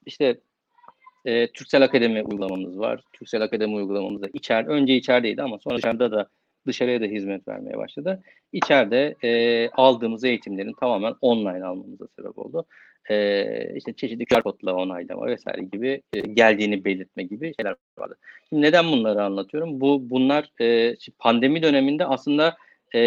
işte 0.07 0.37
e, 1.25 1.47
Türksel 1.47 1.83
Akademi 1.83 2.23
uygulamamız 2.23 2.79
var. 2.79 3.01
Türksel 3.13 3.41
Akademi 3.41 3.75
uygulamamız 3.75 4.21
da 4.21 4.27
içer, 4.33 4.65
önce 4.65 4.95
içerideydi 4.95 5.41
ama 5.41 5.59
sonra 5.59 5.77
dışarıda 5.77 6.11
da 6.11 6.27
dışarıya 6.67 7.01
da 7.01 7.05
hizmet 7.05 7.47
vermeye 7.47 7.77
başladı. 7.77 8.23
İçeride 8.51 9.15
e, 9.23 9.69
aldığımız 9.69 10.23
eğitimlerin 10.23 10.73
tamamen 10.73 11.15
online 11.21 11.65
almamıza 11.65 12.07
sebep 12.15 12.37
oldu. 12.37 12.65
E, 13.09 13.75
işte 13.75 13.93
çeşitli 13.93 14.25
QR 14.25 14.41
kodla 14.41 14.73
onaylama 14.73 15.25
vesaire 15.25 15.61
gibi 15.61 16.01
e, 16.13 16.19
geldiğini 16.19 16.85
belirtme 16.85 17.23
gibi 17.23 17.53
şeyler 17.59 17.75
vardı. 17.97 18.17
Şimdi 18.49 18.61
neden 18.61 18.91
bunları 18.91 19.23
anlatıyorum? 19.23 19.81
Bu 19.81 20.09
bunlar 20.09 20.51
e, 20.61 20.95
pandemi 21.19 21.63
döneminde 21.63 22.05
aslında 22.05 22.57
e, 22.95 22.99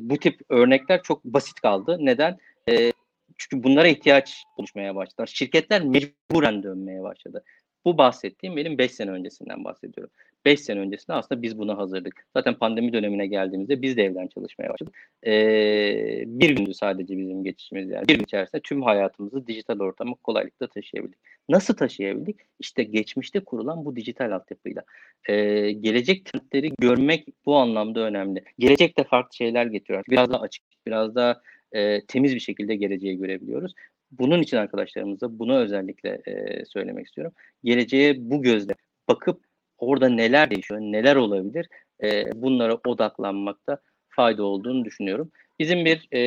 bu 0.00 0.16
tip 0.16 0.40
örnekler 0.48 1.02
çok 1.02 1.24
basit 1.24 1.60
kaldı. 1.60 1.98
Neden? 2.00 2.38
E, 2.68 2.92
çünkü 3.38 3.64
bunlara 3.64 3.88
ihtiyaç 3.88 4.44
oluşmaya 4.56 4.94
başladı. 4.94 5.30
Şirketler 5.30 5.82
mecburen 5.82 6.62
dönmeye 6.62 7.02
başladı. 7.02 7.44
Bu 7.84 7.98
bahsettiğim 7.98 8.56
benim 8.56 8.78
5 8.78 8.92
sene 8.92 9.10
öncesinden 9.10 9.64
bahsediyorum. 9.64 10.10
5 10.44 10.60
sene 10.60 10.80
öncesinde 10.80 11.16
aslında 11.16 11.42
biz 11.42 11.58
buna 11.58 11.78
hazırdık. 11.78 12.26
Zaten 12.36 12.54
pandemi 12.54 12.92
dönemine 12.92 13.26
geldiğimizde 13.26 13.82
biz 13.82 13.96
de 13.96 14.04
evden 14.04 14.26
çalışmaya 14.26 14.68
başladık. 14.68 14.94
Ee, 15.26 16.24
bir 16.26 16.50
gündü 16.50 16.74
sadece 16.74 17.18
bizim 17.18 17.44
geçişimiz 17.44 17.90
yani. 17.90 18.08
Bir 18.08 18.14
gün 18.14 18.24
içerisinde 18.24 18.62
tüm 18.62 18.82
hayatımızı 18.82 19.46
dijital 19.46 19.80
ortama 19.80 20.14
kolaylıkla 20.14 20.66
taşıyabildik. 20.66 21.18
Nasıl 21.48 21.74
taşıyabildik? 21.74 22.36
İşte 22.58 22.82
geçmişte 22.82 23.40
kurulan 23.40 23.84
bu 23.84 23.96
dijital 23.96 24.32
altyapıyla. 24.32 24.82
Ee, 25.28 25.72
gelecek 25.72 26.24
trendleri 26.24 26.72
görmek 26.80 27.28
bu 27.46 27.56
anlamda 27.56 28.00
önemli. 28.00 28.44
Gelecekte 28.58 29.04
farklı 29.04 29.36
şeyler 29.36 29.66
getiriyor. 29.66 30.04
Biraz 30.10 30.30
daha 30.30 30.40
açık, 30.40 30.64
biraz 30.86 31.14
daha 31.14 31.40
e, 31.74 32.06
temiz 32.06 32.34
bir 32.34 32.40
şekilde 32.40 32.74
geleceği 32.74 33.18
görebiliyoruz. 33.18 33.74
Bunun 34.10 34.42
için 34.42 34.56
arkadaşlarımıza 34.56 35.38
bunu 35.38 35.58
özellikle 35.58 36.20
e, 36.26 36.64
söylemek 36.64 37.06
istiyorum. 37.06 37.32
Geleceğe 37.64 38.30
bu 38.30 38.42
gözle 38.42 38.74
bakıp 39.08 39.44
orada 39.78 40.08
neler 40.08 40.50
değişiyor, 40.50 40.80
neler 40.80 41.16
olabilir 41.16 41.66
e, 42.02 42.24
bunlara 42.34 42.78
odaklanmakta 42.86 43.78
fayda 44.08 44.44
olduğunu 44.44 44.84
düşünüyorum. 44.84 45.30
Bizim 45.58 45.84
bir 45.84 46.08
e, 46.12 46.20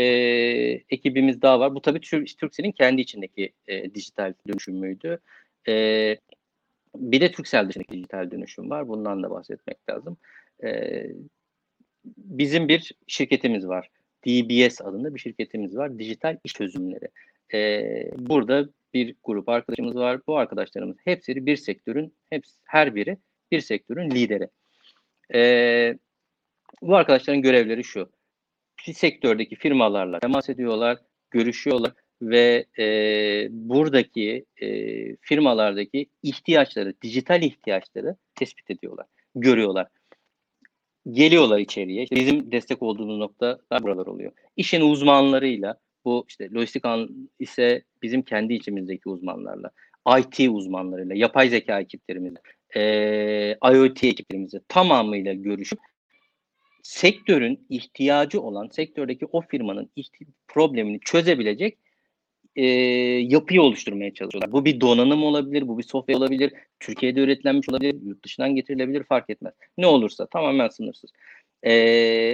ekibimiz 0.89 1.41
daha 1.41 1.59
var. 1.59 1.75
Bu 1.75 1.81
tabii 1.81 1.99
Türkcell'in 1.99 2.71
kendi 2.71 3.01
içindeki 3.01 3.53
e, 3.67 3.93
dijital 3.93 4.33
dönüşümüydü. 4.47 5.19
E, 5.67 6.17
bir 6.95 7.21
de 7.21 7.31
Turkcell 7.31 7.69
dışındaki 7.69 7.91
dijital 7.91 8.31
dönüşüm 8.31 8.69
var. 8.69 8.87
Bundan 8.87 9.23
da 9.23 9.29
bahsetmek 9.29 9.89
lazım. 9.89 10.17
E, 10.63 11.03
bizim 12.17 12.67
bir 12.67 12.91
şirketimiz 13.07 13.67
var. 13.67 13.89
DBS 14.27 14.81
adında 14.81 15.15
bir 15.15 15.19
şirketimiz 15.19 15.77
var. 15.77 15.99
Dijital 15.99 16.37
iş 16.43 16.53
çözümleri. 16.53 17.07
Ee, 17.53 18.11
burada 18.17 18.69
bir 18.93 19.15
grup 19.23 19.49
arkadaşımız 19.49 19.95
var. 19.95 20.21
Bu 20.27 20.37
arkadaşlarımız 20.37 20.97
hepsi 21.03 21.45
bir 21.45 21.57
sektörün, 21.57 22.15
hepsi, 22.29 22.53
her 22.63 22.95
biri 22.95 23.17
bir 23.51 23.59
sektörün 23.59 24.11
lideri. 24.11 24.49
Ee, 25.33 25.97
bu 26.81 26.95
arkadaşların 26.95 27.41
görevleri 27.41 27.83
şu. 27.83 28.11
Bir 28.87 28.93
sektördeki 28.93 29.55
firmalarla 29.55 30.19
temas 30.19 30.49
ediyorlar, 30.49 30.97
görüşüyorlar 31.31 31.91
ve 32.21 32.65
e, 32.79 32.85
buradaki 33.51 34.45
e, 34.61 34.67
firmalardaki 35.15 36.07
ihtiyaçları, 36.23 36.93
dijital 37.01 37.41
ihtiyaçları 37.41 38.15
tespit 38.35 38.71
ediyorlar, 38.71 39.05
görüyorlar 39.35 39.87
geliyorlar 41.11 41.59
içeriye. 41.59 42.03
İşte 42.03 42.15
bizim 42.15 42.51
destek 42.51 42.83
olduğumuz 42.83 43.17
noktalar 43.17 43.83
buralar 43.83 44.05
oluyor. 44.05 44.31
İşin 44.57 44.81
uzmanlarıyla 44.81 45.75
bu 46.05 46.25
işte 46.27 46.51
lojistik 46.51 46.83
ise 47.39 47.83
bizim 48.01 48.21
kendi 48.21 48.53
içimizdeki 48.53 49.09
uzmanlarla, 49.09 49.71
IT 50.19 50.49
uzmanlarıyla, 50.49 51.15
yapay 51.15 51.49
zeka 51.49 51.79
ekiplerimizle, 51.79 52.39
e, 52.75 52.81
IoT 53.73 54.03
ekiplerimizle 54.03 54.59
tamamıyla 54.67 55.33
görüşüp 55.33 55.79
sektörün 56.83 57.65
ihtiyacı 57.69 58.41
olan, 58.41 58.67
sektördeki 58.67 59.25
o 59.31 59.41
firmanın 59.41 59.89
problemini 60.47 60.99
çözebilecek 60.99 61.77
e, 62.57 62.65
yapıyı 63.21 63.61
oluşturmaya 63.61 64.13
çalışıyorlar. 64.13 64.51
Bu 64.51 64.65
bir 64.65 64.81
donanım 64.81 65.23
olabilir, 65.23 65.67
bu 65.67 65.77
bir 65.77 65.83
software 65.83 66.17
olabilir, 66.17 66.53
Türkiye'de 66.79 67.19
üretlenmiş 67.19 67.69
olabilir, 67.69 67.95
yurt 68.05 68.25
dışından 68.25 68.55
getirilebilir 68.55 69.03
fark 69.03 69.29
etmez. 69.29 69.53
Ne 69.77 69.87
olursa 69.87 70.25
tamamen 70.25 70.67
sınırsız. 70.67 71.11
E, 71.65 71.71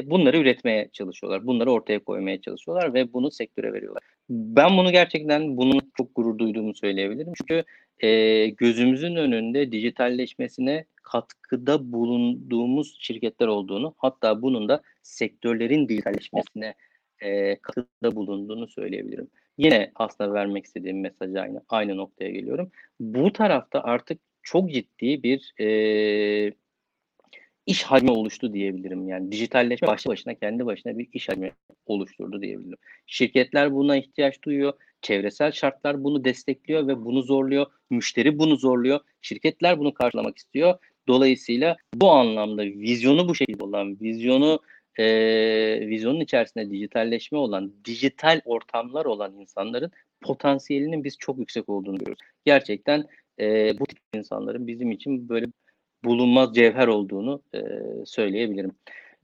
bunları 0.05 0.37
üretmeye 0.37 0.89
çalışıyorlar, 0.93 1.47
bunları 1.47 1.71
ortaya 1.71 1.99
koymaya 1.99 2.41
çalışıyorlar 2.41 2.93
ve 2.93 3.13
bunu 3.13 3.31
sektöre 3.31 3.73
veriyorlar. 3.73 4.03
Ben 4.29 4.77
bunu 4.77 4.91
gerçekten 4.91 5.57
bunun 5.57 5.81
çok 5.97 6.15
gurur 6.15 6.37
duyduğumu 6.37 6.73
söyleyebilirim. 6.73 7.33
Çünkü 7.37 7.63
e, 7.99 8.47
gözümüzün 8.47 9.15
önünde 9.15 9.71
dijitalleşmesine 9.71 10.85
katkıda 11.03 11.91
bulunduğumuz 11.91 12.97
şirketler 12.99 13.47
olduğunu, 13.47 13.95
hatta 13.97 14.41
bunun 14.41 14.69
da 14.69 14.81
sektörlerin 15.03 15.89
dijitalleşmesine 15.89 16.73
e, 17.19 17.55
katkıda 17.55 18.15
bulunduğunu 18.15 18.67
söyleyebilirim. 18.67 19.27
Yine 19.57 19.91
aslında 19.95 20.33
vermek 20.33 20.65
istediğim 20.65 21.01
mesaj 21.01 21.35
aynı, 21.35 21.61
aynı 21.69 21.97
noktaya 21.97 22.29
geliyorum. 22.29 22.71
Bu 22.99 23.33
tarafta 23.33 23.83
artık 23.83 24.19
çok 24.43 24.71
ciddi 24.71 25.23
bir 25.23 25.53
e, 25.59 26.53
iş 27.65 27.83
hacmi 27.83 28.11
oluştu 28.11 28.53
diyebilirim. 28.53 29.07
Yani 29.07 29.31
dijitalleşme 29.31 29.87
başlı 29.87 30.11
başına 30.11 30.35
kendi 30.35 30.65
başına 30.65 30.97
bir 30.97 31.07
iş 31.13 31.29
hacmi 31.29 31.51
oluşturdu 31.85 32.41
diyebilirim. 32.41 32.77
Şirketler 33.07 33.73
buna 33.73 33.97
ihtiyaç 33.97 34.41
duyuyor. 34.41 34.73
Çevresel 35.01 35.51
şartlar 35.51 36.03
bunu 36.03 36.25
destekliyor 36.25 36.87
ve 36.87 37.05
bunu 37.05 37.21
zorluyor. 37.21 37.65
Müşteri 37.89 38.39
bunu 38.39 38.55
zorluyor. 38.55 38.99
Şirketler 39.21 39.79
bunu 39.79 39.93
karşılamak 39.93 40.37
istiyor. 40.37 40.77
Dolayısıyla 41.07 41.77
bu 41.95 42.11
anlamda 42.11 42.63
vizyonu 42.63 43.29
bu 43.29 43.35
şekilde 43.35 43.63
olan, 43.63 43.99
vizyonu 44.01 44.59
e, 44.99 45.87
vizyonun 45.87 46.19
içerisinde 46.19 46.69
dijitalleşme 46.71 47.37
olan, 47.37 47.73
dijital 47.85 48.41
ortamlar 48.45 49.05
olan 49.05 49.33
insanların 49.33 49.91
potansiyelinin 50.21 51.03
biz 51.03 51.17
çok 51.17 51.39
yüksek 51.39 51.69
olduğunu 51.69 51.97
görüyoruz. 51.97 52.23
Gerçekten 52.45 53.05
e, 53.39 53.79
bu 53.79 53.85
tip 53.85 53.99
insanların 54.13 54.67
bizim 54.67 54.91
için 54.91 55.29
böyle 55.29 55.45
bulunmaz 56.03 56.55
cevher 56.55 56.87
olduğunu 56.87 57.41
e, 57.55 57.59
söyleyebilirim. 58.05 58.71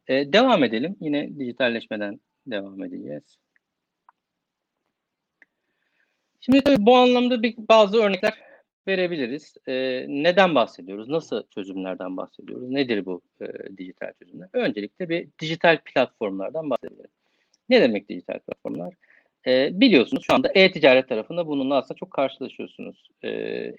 E, 0.08 0.34
devam 0.34 0.64
edelim. 0.64 0.96
Yine 1.02 1.40
dijitalleşmeden 1.40 2.20
devam 2.48 2.84
edeceğiz. 2.84 3.38
Şimdi 6.42 6.62
tabii 6.62 6.86
bu 6.86 6.98
anlamda 6.98 7.44
bir, 7.44 7.56
bazı 7.58 7.98
örnekler 7.98 8.34
verebiliriz. 8.90 9.54
E, 9.68 10.06
neden 10.08 10.56
bahsediyoruz? 10.56 11.10
Nasıl 11.10 11.44
çözümlerden 11.56 12.18
bahsediyoruz? 12.18 12.70
Nedir 12.70 13.06
bu 13.06 13.22
e, 13.42 13.78
dijital 13.78 14.14
çözümler? 14.20 14.50
Öncelikle 14.54 15.10
bir 15.10 15.28
dijital 15.42 15.78
platformlardan 15.86 16.70
bahsedelim. 16.70 17.12
Ne 17.70 17.82
demek 17.82 18.10
dijital 18.10 18.40
platformlar? 18.40 18.94
E, 19.48 19.80
biliyorsunuz 19.80 20.24
şu 20.28 20.34
anda 20.34 20.52
e-ticaret 20.56 21.10
tarafında 21.10 21.48
bununla 21.48 21.76
aslında 21.76 21.98
çok 21.98 22.12
karşılaşıyorsunuz. 22.12 23.10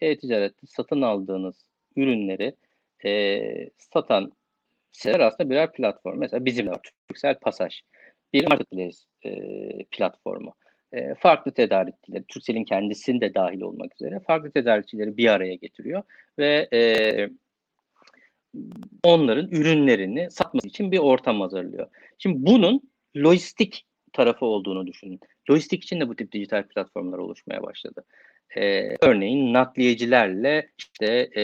E-ticarette 0.00 0.66
satın 0.66 1.02
aldığınız 1.02 1.64
ürünleri 1.96 2.54
e, 3.04 3.70
satan 3.78 4.32
siteler 4.92 5.20
aslında 5.20 5.50
birer 5.50 5.72
platform. 5.72 6.18
Mesela 6.18 6.44
bizim 6.44 6.70
Türksel 7.08 7.38
Pasaj. 7.38 7.80
Bir 8.32 8.48
marketplace 8.48 8.96
e, 9.24 9.84
platformu. 9.84 10.54
E, 10.92 11.14
farklı 11.14 11.53
tedarikçileri, 11.53 12.24
Turkcell'in 12.29 12.64
kendisini 12.64 13.20
de 13.20 13.35
dahil 13.35 13.61
olmak 13.61 13.94
üzere 13.94 14.20
farklı 14.20 14.50
tedarikçileri 14.50 15.16
bir 15.16 15.29
araya 15.29 15.55
getiriyor 15.55 16.03
ve 16.38 16.68
e, 16.72 16.81
onların 19.05 19.48
ürünlerini 19.50 20.31
satması 20.31 20.68
için 20.68 20.92
bir 20.92 20.98
ortam 20.98 21.40
hazırlıyor. 21.40 21.87
Şimdi 22.18 22.46
bunun 22.46 22.90
lojistik 23.16 23.87
tarafı 24.12 24.46
olduğunu 24.46 24.87
düşünün. 24.87 25.20
Lojistik 25.50 25.85
için 25.85 26.00
de 26.00 26.09
bu 26.09 26.16
tip 26.16 26.33
dijital 26.33 26.62
platformlar 26.62 27.18
oluşmaya 27.18 27.62
başladı. 27.62 28.05
Ee, 28.57 28.96
örneğin 29.00 29.53
nakliyecilerle 29.53 30.70
işte 30.79 31.31
e, 31.33 31.42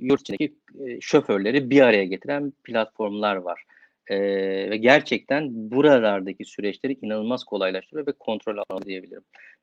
yurt 0.00 0.20
içindeki 0.20 0.54
e, 0.86 1.00
şoförleri 1.00 1.70
bir 1.70 1.80
araya 1.80 2.04
getiren 2.04 2.52
platformlar 2.64 3.36
var. 3.36 3.64
Ee, 4.06 4.70
ve 4.70 4.76
gerçekten 4.76 5.70
buralardaki 5.70 6.44
süreçleri 6.44 6.98
inanılmaz 7.02 7.44
kolaylaştırıyor 7.44 8.06
ve 8.06 8.12
kontrol 8.12 8.56
altına 8.56 8.82
diyebilirim. 8.82 9.22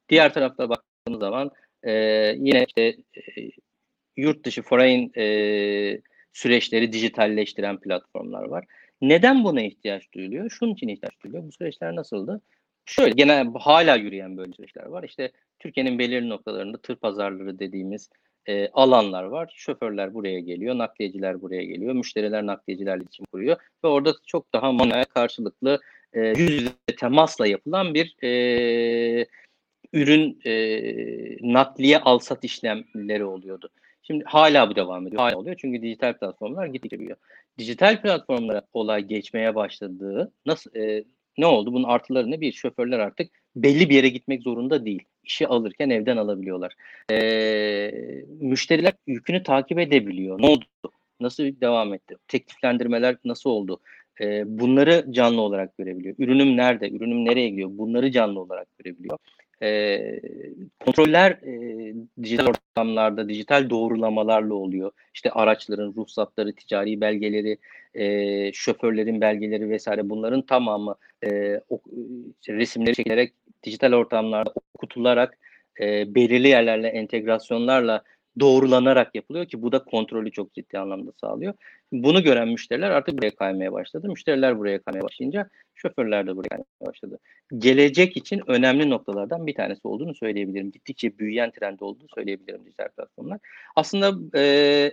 Diğer 0.09 0.33
tarafta 0.33 0.69
baktığımız 0.69 1.19
zaman 1.19 1.51
e, 1.83 1.91
yine 2.37 2.65
işte 2.67 2.81
e, 2.83 3.49
yurt 4.17 4.45
dışı 4.45 4.61
foreign 4.61 5.09
e, 5.17 6.01
süreçleri 6.33 6.93
dijitalleştiren 6.93 7.79
platformlar 7.79 8.43
var. 8.43 8.65
Neden 9.01 9.43
buna 9.43 9.61
ihtiyaç 9.61 10.11
duyuluyor? 10.13 10.49
Şunun 10.49 10.73
için 10.73 10.87
ihtiyaç 10.87 11.21
duyuluyor. 11.23 11.43
Bu 11.43 11.51
süreçler 11.51 11.95
nasıldı? 11.95 12.41
Şöyle 12.85 13.13
genel 13.13 13.47
hala 13.53 13.95
yürüyen 13.95 14.37
böyle 14.37 14.53
süreçler 14.53 14.85
var. 14.85 15.03
İşte 15.03 15.31
Türkiye'nin 15.59 15.99
belirli 15.99 16.29
noktalarında 16.29 16.77
tır 16.77 16.95
pazarları 16.95 17.59
dediğimiz 17.59 18.09
e, 18.49 18.69
alanlar 18.73 19.23
var. 19.23 19.53
Şoförler 19.55 20.13
buraya 20.13 20.39
geliyor, 20.39 20.77
nakliyeciler 20.77 21.41
buraya 21.41 21.63
geliyor, 21.63 21.93
müşteriler 21.93 22.45
nakliyecilerle 22.45 23.01
iletişim 23.01 23.25
kuruyor 23.25 23.57
ve 23.83 23.87
orada 23.87 24.13
çok 24.25 24.53
daha 24.53 24.71
manuel 24.71 25.05
karşılıklı 25.05 25.79
e, 26.13 26.19
yüz 26.19 26.51
yüze 26.51 26.71
temasla 26.99 27.47
yapılan 27.47 27.93
bir 27.93 28.15
e, 28.23 29.25
ürün 29.93 30.41
e, 30.45 30.53
nakliye 31.53 31.99
alsat 31.99 32.43
işlemleri 32.43 33.25
oluyordu. 33.25 33.69
Şimdi 34.03 34.23
hala 34.27 34.69
bu 34.69 34.75
devam 34.75 35.07
ediyor. 35.07 35.21
Hala 35.21 35.37
oluyor 35.37 35.55
çünkü 35.59 35.81
dijital 35.81 36.13
platformlar 36.17 36.65
gittikçe 36.65 36.99
büyüyor. 36.99 37.17
Dijital 37.57 38.01
platformlara 38.01 38.61
olay 38.73 39.01
geçmeye 39.01 39.55
başladığı 39.55 40.31
nasıl 40.45 40.75
e, 40.75 41.03
ne 41.37 41.45
oldu? 41.45 41.73
Bunun 41.73 41.83
artılarını 41.83 42.41
bir 42.41 42.51
şoförler 42.51 42.99
artık 42.99 43.31
belli 43.63 43.89
bir 43.89 43.95
yere 43.95 44.09
gitmek 44.09 44.43
zorunda 44.43 44.85
değil. 44.85 45.03
İşi 45.23 45.47
alırken 45.47 45.89
evden 45.89 46.17
alabiliyorlar. 46.17 46.75
E, 47.11 47.17
müşteriler 48.41 48.93
yükünü 49.07 49.43
takip 49.43 49.79
edebiliyor. 49.79 50.41
Ne 50.41 50.45
oldu? 50.45 50.65
Nasıl 51.19 51.43
devam 51.43 51.93
etti? 51.93 52.15
Tekliflendirmeler 52.27 53.15
nasıl 53.25 53.49
oldu? 53.49 53.79
E, 54.21 54.43
bunları 54.59 55.05
canlı 55.11 55.41
olarak 55.41 55.77
görebiliyor. 55.77 56.15
Ürünüm 56.19 56.57
nerede? 56.57 56.89
Ürünüm 56.89 57.25
nereye 57.25 57.49
gidiyor? 57.49 57.69
Bunları 57.71 58.11
canlı 58.11 58.39
olarak 58.39 58.67
görebiliyor. 58.77 59.17
E, 59.61 60.21
kontroller 60.79 61.31
e, 61.31 61.93
dijital 62.23 62.47
ortamlarda, 62.47 63.29
dijital 63.29 63.69
doğrulamalarla 63.69 64.53
oluyor. 64.53 64.91
İşte 65.13 65.31
araçların 65.31 65.93
ruhsatları, 65.97 66.55
ticari 66.55 67.01
belgeleri, 67.01 67.57
e, 67.93 68.53
şoförlerin 68.53 69.21
belgeleri 69.21 69.69
vesaire 69.69 70.09
bunların 70.09 70.41
tamamı 70.41 70.95
e, 71.23 71.59
o, 71.69 71.81
işte 72.41 72.53
resimleri 72.53 72.95
çekilerek 72.95 73.33
dijital 73.63 73.93
ortamlarda 73.93 74.53
okutularak 74.73 75.37
e, 75.81 76.15
belirli 76.15 76.47
yerlerle 76.47 76.87
entegrasyonlarla 76.87 78.03
doğrulanarak 78.39 79.15
yapılıyor 79.15 79.45
ki 79.45 79.61
bu 79.61 79.71
da 79.71 79.83
kontrolü 79.83 80.31
çok 80.31 80.53
ciddi 80.53 80.79
anlamda 80.79 81.11
sağlıyor. 81.21 81.53
Bunu 81.91 82.23
gören 82.23 82.47
müşteriler 82.47 82.91
artık 82.91 83.17
buraya 83.17 83.35
kaymaya 83.35 83.73
başladı. 83.73 84.07
Müşteriler 84.09 84.59
buraya 84.59 84.81
kaymaya 84.81 85.03
başlayınca 85.03 85.49
şoförler 85.75 86.27
de 86.27 86.35
buraya 86.35 86.49
kaymaya 86.49 86.65
başladı. 86.81 87.19
Gelecek 87.57 88.17
için 88.17 88.41
önemli 88.47 88.89
noktalardan 88.89 89.47
bir 89.47 89.55
tanesi 89.55 89.87
olduğunu 89.87 90.15
söyleyebilirim. 90.15 90.71
Gittikçe 90.71 91.17
büyüyen 91.17 91.51
trend 91.51 91.79
olduğunu 91.79 92.07
söyleyebilirim 92.15 92.65
dijital 92.65 92.87
platformlar. 92.87 93.39
Aslında 93.75 94.39
e, 94.39 94.43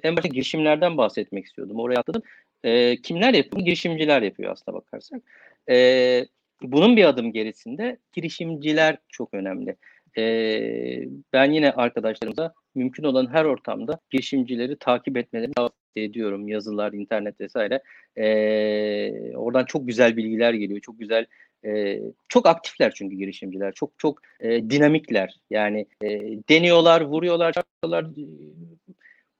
en 0.02 0.16
başta 0.16 0.28
girişimlerden 0.28 0.96
bahsetmek 0.96 1.46
istiyordum. 1.46 1.80
Oraya 1.80 2.00
atladım. 2.00 2.22
E, 2.64 2.96
kimler 2.96 3.34
yapıyor? 3.34 3.64
Girişimciler 3.64 4.22
yapıyor 4.22 4.52
aslına 4.52 4.76
bakarsak. 4.76 5.22
E, 5.70 6.26
bunun 6.62 6.96
bir 6.96 7.04
adım 7.04 7.32
gerisinde 7.32 7.98
girişimciler 8.12 8.96
çok 9.08 9.34
önemli. 9.34 9.76
Ee, 10.18 11.04
ben 11.32 11.52
yine 11.52 11.72
arkadaşlarımıza 11.72 12.54
mümkün 12.76 13.04
olan 13.04 13.26
her 13.32 13.44
ortamda 13.44 13.98
girişimcileri 14.10 14.76
takip 14.78 15.16
etmelerini 15.16 15.54
tavsiye 15.54 16.04
ediyorum. 16.06 16.48
Yazılar, 16.48 16.92
internet 16.92 17.40
vesaire. 17.40 17.82
Ee, 18.16 19.36
oradan 19.36 19.64
çok 19.64 19.86
güzel 19.86 20.16
bilgiler 20.16 20.52
geliyor. 20.52 20.80
Çok 20.80 20.98
güzel, 20.98 21.26
e, 21.64 22.00
çok 22.28 22.46
aktifler 22.46 22.92
çünkü 22.94 23.16
girişimciler. 23.16 23.72
Çok 23.72 23.98
çok 23.98 24.20
e, 24.40 24.70
dinamikler. 24.70 25.40
Yani 25.50 25.86
e, 26.02 26.08
deniyorlar, 26.48 27.00
vuruyorlar, 27.00 27.52
çarpıyorlar, 27.52 28.06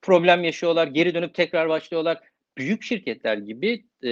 problem 0.02 0.44
yaşıyorlar, 0.44 0.86
geri 0.86 1.14
dönüp 1.14 1.34
tekrar 1.34 1.68
başlıyorlar. 1.68 2.20
Büyük 2.58 2.82
şirketler 2.82 3.36
gibi 3.36 3.84
e, 4.04 4.10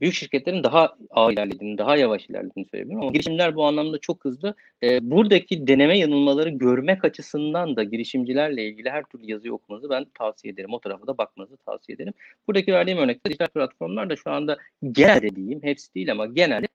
büyük 0.00 0.14
şirketlerin 0.14 0.64
daha 0.64 0.96
ağır 1.10 1.32
ilerlediğini, 1.32 1.78
daha 1.78 1.96
yavaş 1.96 2.26
ilerlediğini 2.30 2.68
söyleyebilirim. 2.68 3.02
Ama 3.02 3.12
girişimler 3.12 3.54
bu 3.54 3.64
anlamda 3.64 3.98
çok 3.98 4.24
hızlı. 4.24 4.54
E, 4.82 5.10
buradaki 5.10 5.66
deneme 5.66 5.98
yanılmaları 5.98 6.48
görmek 6.48 7.04
açısından 7.04 7.76
da 7.76 7.82
girişimcilerle 7.82 8.64
ilgili 8.68 8.90
her 8.90 9.02
türlü 9.02 9.30
yazıyı 9.30 9.54
okumanızı 9.54 9.90
ben 9.90 10.06
tavsiye 10.18 10.52
ederim. 10.52 10.74
O 10.74 10.80
tarafa 10.80 11.06
da 11.06 11.18
bakmanızı 11.18 11.56
tavsiye 11.56 11.96
ederim. 11.96 12.12
Buradaki 12.48 12.72
verdiğim 12.72 12.98
örnekte 12.98 13.30
dijital 13.30 13.46
platformlar 13.46 14.10
da 14.10 14.16
şu 14.16 14.30
anda 14.30 14.58
genel 14.92 15.22
dediğim, 15.22 15.62
hepsi 15.62 15.94
değil 15.94 16.12
ama 16.12 16.26
genelde 16.26 16.68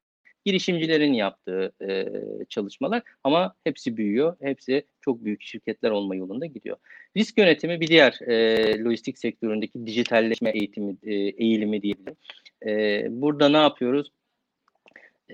girişimcilerin 0.46 1.14
yaptığı 1.14 1.72
e, 1.82 2.06
çalışmalar 2.50 3.04
ama 3.24 3.56
hepsi 3.64 3.98
büyüyor. 3.98 4.36
Hepsi 4.42 4.86
çok 5.02 5.26
büyük 5.26 5.42
şirketler 5.42 5.92
olma 5.92 6.16
yolunda 6.16 6.46
gidiyor. 6.46 6.78
Risk 7.18 7.38
yönetimi 7.38 7.82
bir 7.82 7.88
diğer 7.88 8.20
e, 8.28 8.84
lojistik 8.84 9.18
sektöründeki 9.18 9.86
dijitalleşme 9.86 10.50
eğitimi 10.50 10.98
e, 11.04 11.14
eğilimi 11.14 11.82
diyebilirim. 11.82 12.16
E, 12.65 13.06
burada 13.10 13.49
ne 13.49 13.58
yapıyoruz? 13.58 14.12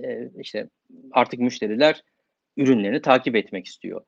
E, 0.03 0.29
işte 0.39 0.69
artık 1.11 1.39
müşteriler 1.39 2.03
ürünlerini 2.57 3.01
takip 3.01 3.35
etmek 3.35 3.65
istiyor. 3.65 4.01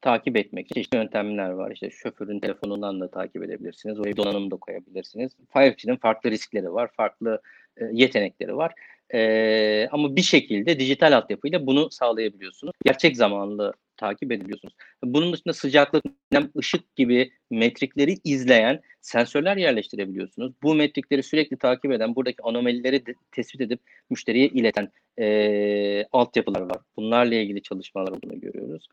Takip 0.00 0.36
etmek 0.36 0.66
için 0.66 0.74
çeşitli 0.74 0.96
yöntemler 0.96 1.50
var. 1.50 1.70
İşte 1.70 1.90
şoförün 1.90 2.40
telefonundan 2.40 3.00
da 3.00 3.10
takip 3.10 3.42
edebilirsiniz. 3.42 4.00
Oraya 4.00 4.16
donanım 4.16 4.50
da 4.50 4.56
koyabilirsiniz. 4.56 5.32
5G'nin 5.54 5.96
farklı 5.96 6.30
riskleri 6.30 6.72
var, 6.72 6.90
farklı 6.92 7.42
e, 7.76 7.84
yetenekleri 7.92 8.56
var. 8.56 8.72
E, 9.14 9.88
ama 9.88 10.16
bir 10.16 10.22
şekilde 10.22 10.78
dijital 10.80 11.16
altyapıyla 11.16 11.66
bunu 11.66 11.90
sağlayabiliyorsunuz. 11.90 12.72
Gerçek 12.84 13.16
zamanlı 13.16 13.74
takip 13.98 14.32
edebiliyorsunuz. 14.32 14.74
Bunun 15.04 15.32
dışında 15.32 15.52
sıcaklık, 15.52 16.04
nem, 16.32 16.50
ışık 16.58 16.96
gibi 16.96 17.32
metrikleri 17.50 18.16
izleyen 18.24 18.80
sensörler 19.00 19.56
yerleştirebiliyorsunuz. 19.56 20.52
Bu 20.62 20.74
metrikleri 20.74 21.22
sürekli 21.22 21.56
takip 21.56 21.92
eden, 21.92 22.16
buradaki 22.16 22.42
anomalileri 22.42 23.06
de, 23.06 23.14
tespit 23.32 23.60
edip 23.60 23.80
müşteriye 24.10 24.48
ileten 24.48 24.88
e, 25.18 26.04
altyapılar 26.12 26.60
var. 26.60 26.78
Bunlarla 26.96 27.34
ilgili 27.34 27.62
çalışmalar 27.62 28.12
olduğunu 28.12 28.40
görüyoruz. 28.40 28.88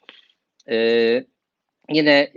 E, 0.69 1.25
yine 1.91 2.31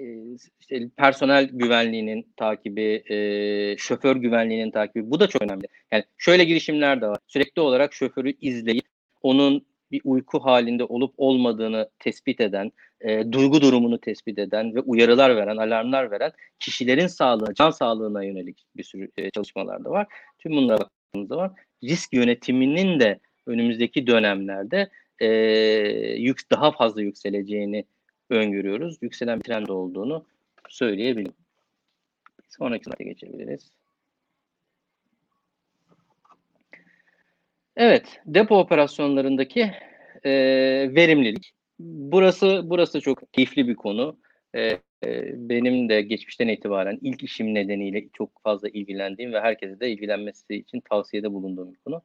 işte 0.61 0.89
personel 0.97 1.49
güvenliğinin 1.53 2.33
takibi, 2.37 3.03
e, 3.11 3.77
şoför 3.79 4.17
güvenliğinin 4.17 4.71
takibi 4.71 5.11
bu 5.11 5.21
da 5.21 5.27
çok 5.27 5.43
önemli. 5.43 5.67
Yani 5.93 6.05
şöyle 6.19 6.45
girişimler 6.45 7.01
de 7.01 7.07
var. 7.07 7.19
Sürekli 7.27 7.61
olarak 7.61 7.95
şoförü 7.95 8.35
izleyip 8.41 8.85
onun 9.23 9.68
bir 9.93 10.01
uyku 10.05 10.39
halinde 10.39 10.85
olup 10.85 11.15
olmadığını 11.17 11.89
tespit 11.99 12.41
eden, 12.41 12.73
e, 13.01 13.33
duygu 13.33 13.61
durumunu 13.61 14.01
tespit 14.01 14.39
eden 14.39 14.75
ve 14.75 14.81
uyarılar 14.81 15.37
veren, 15.37 15.57
alarmlar 15.57 16.11
veren 16.11 16.33
kişilerin 16.59 17.07
sağlığına, 17.07 17.55
can 17.55 17.71
sağlığına 17.71 18.25
yönelik 18.25 18.67
bir 18.77 18.83
sürü 18.83 19.11
e, 19.17 19.31
çalışmalar 19.31 19.85
da 19.85 19.91
var. 19.91 20.07
Tüm 20.39 20.53
bunlara 20.53 20.79
baktığımız 20.79 21.29
zaman 21.29 21.55
risk 21.85 22.13
yönetiminin 22.13 23.01
de 23.01 23.21
önümüzdeki 23.47 24.07
dönemlerde 24.07 24.91
e, 25.19 25.29
yük, 26.19 26.51
daha 26.51 26.73
fazla 26.73 27.03
yükseleceğini 27.03 27.85
öngörüyoruz. 28.31 28.99
Yükselen 29.03 29.39
bir 29.39 29.45
trend 29.45 29.67
olduğunu 29.67 30.27
söyleyebilirim. 30.69 31.35
Sonraki 32.49 32.85
slayta 32.85 33.05
geçebiliriz. 33.05 33.73
Evet, 37.79 38.21
depo 38.27 38.59
operasyonlarındaki 38.59 39.71
e, 40.25 40.31
verimlilik. 40.95 41.53
Burası 41.79 42.61
burası 42.65 43.01
çok 43.01 43.33
keyifli 43.33 43.69
bir 43.69 43.75
konu. 43.75 44.19
E, 44.55 44.63
e, 45.05 45.33
benim 45.49 45.89
de 45.89 46.03
geçmişten 46.03 46.49
itibaren 46.49 46.99
ilk 47.03 47.23
işim 47.23 47.55
nedeniyle 47.55 48.09
çok 48.13 48.43
fazla 48.43 48.69
ilgilendiğim 48.69 49.33
ve 49.33 49.41
herkese 49.41 49.81
de 49.81 49.91
ilgilenmesi 49.91 50.55
için 50.55 50.81
tavsiyede 50.81 51.33
bulunduğum 51.33 51.73
bir 51.73 51.79
konu. 51.79 52.03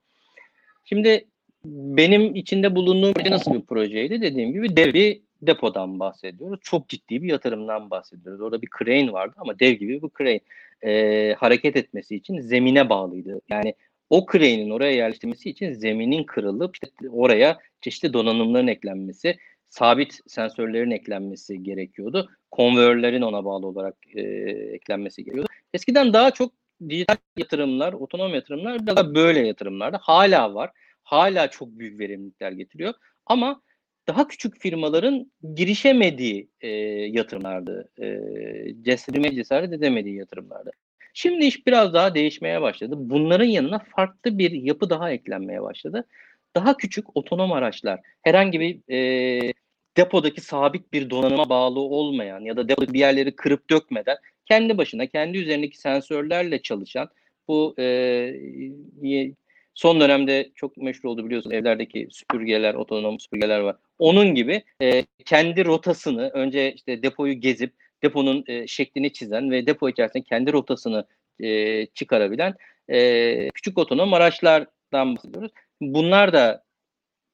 Şimdi 0.86 1.26
benim 1.66 2.36
içinde 2.36 2.76
bulunduğum 2.76 3.14
proje 3.14 3.32
nasıl 3.32 3.54
bir 3.54 3.62
projeydi? 3.62 4.22
Dediğim 4.22 4.54
gibi 4.54 4.76
dev 4.76 4.94
bir 4.94 5.22
depodan 5.42 6.00
bahsediyoruz. 6.00 6.60
Çok 6.64 6.90
ciddi 6.90 7.24
bir 7.24 7.28
yatırımdan 7.30 7.90
bahsediyoruz. 7.90 8.42
Orada 8.42 8.62
bir 8.62 8.70
crane 8.80 9.12
vardı 9.14 9.36
ama 9.38 9.60
dev 9.60 9.72
gibi 9.72 10.02
bir 10.02 10.10
crane. 10.18 10.40
E, 10.82 11.34
hareket 11.34 11.76
etmesi 11.76 12.16
için 12.16 12.40
zemine 12.40 12.90
bağlıydı. 12.90 13.42
Yani 13.50 13.74
o 14.10 14.26
crane'in 14.32 14.70
oraya 14.70 14.92
yerleştirmesi 14.92 15.50
için 15.50 15.74
zeminin 15.74 16.24
kırılıp 16.24 16.76
işte 16.76 17.10
oraya 17.10 17.60
çeşitli 17.82 18.13
donanımların 18.13 18.68
eklenmesi, 18.68 19.38
sabit 19.70 20.20
sensörlerin 20.28 20.92
eklenmesi 20.92 21.63
gerekiyordu. 21.63 22.30
Konveyörlerin 22.52 23.22
ona 23.22 23.46
bağlı 23.46 23.68
olarak 23.68 23.96
e, 24.16 24.22
eklenmesi 24.74 25.24
gerekiyordu. 25.24 25.50
Eskiden 25.74 26.13
daha 26.13 26.32
çok 26.32 26.54
dijital 26.89 27.16
yatırımlar, 27.38 27.94
otonom 27.94 28.34
yatırımlar 28.34 28.82
biraz 28.82 28.98
da 28.98 29.16
böyle 29.16 29.48
yatırımlarda 29.48 30.00
hala 30.02 30.54
var. 30.54 30.72
Hala 31.04 31.48
çok 31.48 31.70
büyük 31.70 32.00
verimlilikler 32.00 32.52
getiriyor. 32.52 32.94
Ama 33.26 33.62
daha 34.08 34.28
küçük 34.28 34.62
firmaların 34.62 35.32
girişemediği 35.56 36.50
e, 36.62 36.68
yatırımlardı. 37.18 37.89
E, 38.02 39.36
cesaret 39.36 39.74
edemediği 39.74 40.16
yatırımlardı. 40.16 40.72
Şimdi 41.13 41.45
iş 41.45 41.67
biraz 41.67 41.93
daha 41.93 42.15
değişmeye 42.15 42.62
başladı. 42.62 42.95
Bunların 42.97 43.45
yanına 43.45 43.80
farklı 43.80 44.38
bir 44.38 44.52
yapı 44.52 44.89
daha 44.89 45.12
eklenmeye 45.12 45.62
başladı. 45.62 46.08
Daha 46.56 46.78
küçük 46.78 47.17
otonom 47.17 47.52
araçlar, 47.52 47.99
herhangi 48.21 48.60
bir 48.60 48.93
e, 48.93 49.54
depodaki 49.97 50.41
sabit 50.41 50.93
bir 50.93 51.10
donanıma 51.10 51.49
bağlı 51.49 51.80
olmayan 51.80 52.39
ya 52.39 52.58
da 52.58 52.69
depodaki 52.69 52.93
bir 52.93 52.99
yerleri 52.99 53.36
kırıp 53.36 53.69
dökmeden 53.69 54.17
kendi 54.45 54.78
başına, 54.78 55.08
kendi 55.08 55.38
üzerindeki 55.38 55.78
sensörlerle 55.78 56.62
çalışan 56.62 57.10
bu 57.47 57.76
e, 57.80 59.32
son 59.73 59.99
dönemde 59.99 60.52
çok 60.56 60.78
meşhur 60.78 61.10
oldu 61.10 61.26
biliyorsunuz 61.26 61.56
evlerdeki 61.56 62.08
süpürgeler, 62.12 62.73
otonom 62.73 63.19
süpürgeler 63.19 63.60
var. 63.60 63.76
Onun 63.99 64.36
gibi 64.36 64.63
e, 64.82 65.06
kendi 65.26 65.65
rotasını 65.65 66.30
önce 66.30 66.73
işte 66.73 67.04
depoyu 67.04 67.34
gezip 67.34 67.73
deponun 68.04 68.44
e, 68.48 68.68
şeklini 68.68 69.13
çizen 69.13 69.52
ve 69.52 69.68
depo 69.68 69.89
içerisinde 69.89 70.24
kendi 70.24 70.54
rotasını 70.54 71.06
e, 71.39 71.86
çıkarabilen 71.86 72.54
e, 72.89 73.50
küçük 73.50 73.78
otonom 73.78 74.13
araçlardan 74.13 75.16
bahsediyoruz. 75.16 75.52
Bunlar 75.82 76.34
da 76.34 76.63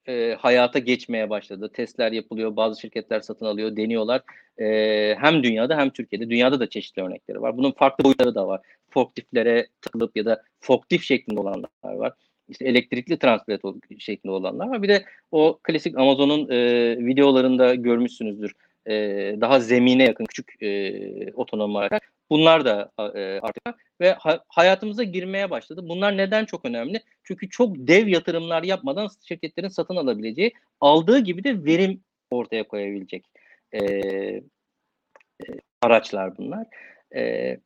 e, 0.08 0.36
hayata 0.40 0.80
geçmeye 0.80 1.30
başladı. 1.30 1.72
Testler 1.74 2.12
yapılıyor, 2.12 2.56
bazı 2.56 2.82
şirketler 2.82 3.20
satın 3.20 3.46
alıyor, 3.46 3.76
deniyorlar. 3.76 4.22
E, 4.62 5.16
hem 5.20 5.44
dünyada 5.44 5.78
hem 5.78 5.90
Türkiye'de. 5.90 6.30
Dünyada 6.30 6.60
da 6.60 6.70
çeşitli 6.70 7.02
örnekleri 7.02 7.42
var. 7.42 7.58
Bunun 7.58 7.72
farklı 7.72 8.04
boyutları 8.04 8.36
da 8.36 8.48
var. 8.48 8.62
Forkliftlere 8.90 9.68
takılıp 9.82 10.18
ya 10.18 10.26
da 10.26 10.44
forklift 10.60 11.06
şeklinde 11.06 11.40
olanlar 11.40 11.70
var. 11.84 12.14
İşte 12.50 12.66
elektrikli 12.66 13.20
transport 13.20 13.76
şeklinde 14.00 14.34
olanlar 14.34 14.68
var. 14.68 14.84
Bir 14.84 14.90
de 14.90 15.06
o 15.32 15.60
klasik 15.64 15.98
Amazon'un 15.98 16.50
e, 16.50 16.98
videolarında 17.06 17.76
görmüşsünüzdür. 17.76 18.54
E, 18.88 18.94
daha 19.42 19.60
zemine 19.60 20.04
yakın 20.04 20.26
küçük 20.26 20.64
e, 20.64 21.34
otonom 21.34 21.76
araçlar. 21.76 22.02
Bunlar 22.30 22.66
da 22.66 22.92
e, 23.00 23.40
artık 23.42 23.64
ve 24.02 24.14
ha, 24.14 24.44
hayatımıza 24.48 25.04
girmeye 25.04 25.50
başladı. 25.50 25.82
Bunlar 25.84 26.18
neden 26.18 26.46
çok 26.46 26.66
önemli? 26.66 27.02
Çünkü 27.24 27.50
çok 27.50 27.76
dev 27.78 28.08
yatırımlar 28.08 28.64
yapmadan 28.64 29.10
şirketlerin 29.28 29.68
satın 29.68 29.96
alabileceği, 29.96 30.54
aldığı 30.82 31.20
gibi 31.20 31.44
de 31.44 31.66
verim 31.66 32.04
ortaya 32.32 32.68
koyabilecek 32.68 33.26
e, 33.72 33.84
e, 33.84 34.42
araçlar 35.82 36.38
bunlar. 36.38 36.68
E, 37.16 37.58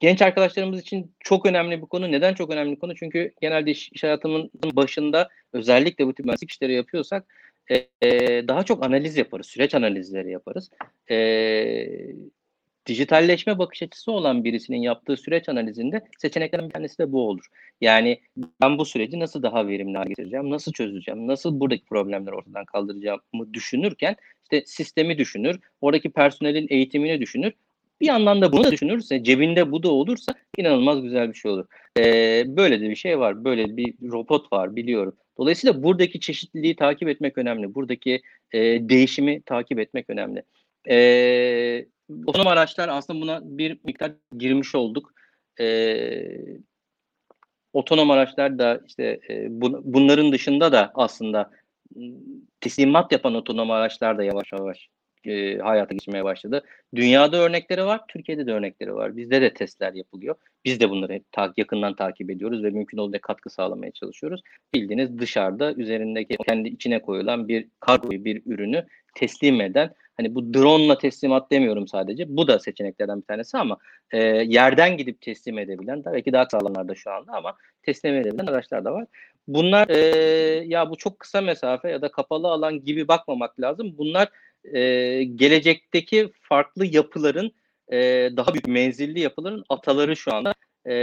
genç 0.00 0.22
arkadaşlarımız 0.22 0.80
için 0.80 1.14
çok 1.20 1.46
önemli 1.46 1.82
bir 1.82 1.86
konu. 1.86 2.12
Neden 2.12 2.34
çok 2.34 2.50
önemli 2.50 2.70
bir 2.70 2.78
konu? 2.78 2.94
Çünkü 2.94 3.32
genelde 3.40 3.70
iş, 3.70 3.92
iş 3.92 4.02
hayatımın 4.02 4.50
başında 4.64 5.28
özellikle 5.52 6.06
bu 6.06 6.14
tip 6.14 6.26
mühendislik 6.26 6.50
işleri 6.50 6.74
yapıyorsak 6.74 7.26
e, 7.70 8.48
daha 8.48 8.62
çok 8.62 8.84
analiz 8.84 9.16
yaparız, 9.16 9.46
süreç 9.46 9.74
analizleri 9.74 10.30
yaparız. 10.30 10.70
E, 11.10 11.16
dijitalleşme 12.86 13.58
bakış 13.58 13.82
açısı 13.82 14.12
olan 14.12 14.44
birisinin 14.44 14.82
yaptığı 14.82 15.16
süreç 15.16 15.48
analizinde 15.48 16.00
seçeneklerin 16.18 16.68
bir 16.68 16.72
tanesi 16.72 16.98
de 16.98 17.12
bu 17.12 17.28
olur. 17.28 17.46
Yani 17.80 18.20
ben 18.62 18.78
bu 18.78 18.84
süreci 18.84 19.20
nasıl 19.20 19.42
daha 19.42 19.68
verimli 19.68 19.96
hale 19.96 20.08
getireceğim, 20.08 20.50
nasıl 20.50 20.72
çözeceğim, 20.72 21.26
nasıl 21.26 21.60
buradaki 21.60 21.84
problemleri 21.84 22.34
ortadan 22.34 22.64
kaldıracağımı 22.64 23.54
düşünürken 23.54 24.16
işte 24.42 24.66
sistemi 24.66 25.18
düşünür, 25.18 25.60
oradaki 25.80 26.10
personelin 26.10 26.66
eğitimini 26.70 27.20
düşünür. 27.20 27.52
Bir 28.00 28.06
yandan 28.06 28.42
da 28.42 28.52
bunu 28.52 28.64
da 28.64 28.72
düşünürse, 28.72 29.24
cebinde 29.24 29.72
bu 29.72 29.82
da 29.82 29.90
olursa 29.90 30.32
inanılmaz 30.56 31.02
güzel 31.02 31.28
bir 31.28 31.34
şey 31.34 31.50
olur. 31.50 31.66
Ee, 31.98 32.44
böyle 32.46 32.80
de 32.80 32.90
bir 32.90 32.96
şey 32.96 33.18
var, 33.18 33.44
böyle 33.44 33.76
bir 33.76 33.94
robot 34.02 34.52
var 34.52 34.76
biliyorum. 34.76 35.16
Dolayısıyla 35.38 35.82
buradaki 35.82 36.20
çeşitliliği 36.20 36.76
takip 36.76 37.08
etmek 37.08 37.38
önemli. 37.38 37.74
Buradaki 37.74 38.22
e, 38.52 38.58
değişimi 38.88 39.42
takip 39.42 39.78
etmek 39.78 40.10
önemli. 40.10 40.42
E, 40.88 41.86
otonom 42.26 42.46
araçlar 42.46 42.88
aslında 42.88 43.20
buna 43.20 43.40
bir 43.44 43.78
miktar 43.84 44.12
girmiş 44.38 44.74
olduk. 44.74 45.14
E, 45.60 45.66
otonom 47.72 48.10
araçlar 48.10 48.58
da 48.58 48.80
işte 48.86 49.20
e, 49.30 49.46
bu, 49.50 49.80
bunların 49.84 50.32
dışında 50.32 50.72
da 50.72 50.90
aslında 50.94 51.50
teslimat 52.60 53.12
yapan 53.12 53.34
otonom 53.34 53.70
araçlar 53.70 54.18
da 54.18 54.24
yavaş 54.24 54.52
yavaş 54.52 54.88
e, 55.26 55.58
hayata 55.58 55.94
geçmeye 55.94 56.24
başladı. 56.24 56.62
Dünyada 56.94 57.36
örnekleri 57.36 57.84
var, 57.84 58.00
Türkiye'de 58.08 58.46
de 58.46 58.52
örnekleri 58.52 58.94
var. 58.94 59.16
Bizde 59.16 59.42
de 59.42 59.54
testler 59.54 59.92
yapılıyor. 59.92 60.34
Biz 60.64 60.80
de 60.80 60.90
bunları 60.90 61.12
hep 61.12 61.32
ta- 61.32 61.54
yakından 61.56 61.96
takip 61.96 62.30
ediyoruz 62.30 62.62
ve 62.62 62.70
mümkün 62.70 62.98
olduğu 62.98 63.20
katkı 63.22 63.50
sağlamaya 63.50 63.92
çalışıyoruz. 63.92 64.40
Bildiğiniz 64.74 65.18
dışarıda 65.18 65.74
üzerindeki 65.74 66.36
kendi 66.48 66.68
içine 66.68 67.02
koyulan 67.02 67.48
bir 67.48 67.68
kargoyu, 67.80 68.24
bir 68.24 68.42
ürünü 68.46 68.86
teslim 69.14 69.60
eden 69.60 69.90
Hani 70.16 70.34
bu 70.34 70.54
drone'la 70.54 70.98
teslimat 70.98 71.50
demiyorum 71.50 71.88
sadece. 71.88 72.36
Bu 72.36 72.48
da 72.48 72.58
seçeneklerden 72.58 73.20
bir 73.20 73.26
tanesi 73.26 73.58
ama 73.58 73.76
e, 74.10 74.18
yerden 74.26 74.96
gidip 74.96 75.20
teslim 75.20 75.58
edebilen, 75.58 76.02
tabii 76.02 76.22
ki 76.22 76.32
daha 76.32 76.46
sağlamlarda 76.46 76.94
şu 76.94 77.10
anda 77.10 77.32
ama 77.32 77.56
teslim 77.82 78.14
edebilen 78.14 78.46
araçlar 78.46 78.84
da 78.84 78.92
var. 78.92 79.06
Bunlar 79.48 79.88
e, 79.88 79.98
ya 80.66 80.90
bu 80.90 80.96
çok 80.96 81.18
kısa 81.18 81.40
mesafe 81.40 81.90
ya 81.90 82.02
da 82.02 82.10
kapalı 82.10 82.48
alan 82.48 82.84
gibi 82.84 83.08
bakmamak 83.08 83.60
lazım. 83.60 83.94
Bunlar 83.98 84.28
e, 84.72 85.24
gelecekteki 85.24 86.30
farklı 86.42 86.86
yapıların 86.86 87.52
e, 87.92 87.96
daha 88.36 88.54
büyük 88.54 88.68
menzilli 88.68 89.20
yapıların 89.20 89.64
ataları 89.68 90.16
şu 90.16 90.34
anda. 90.34 90.54
E, 90.86 90.94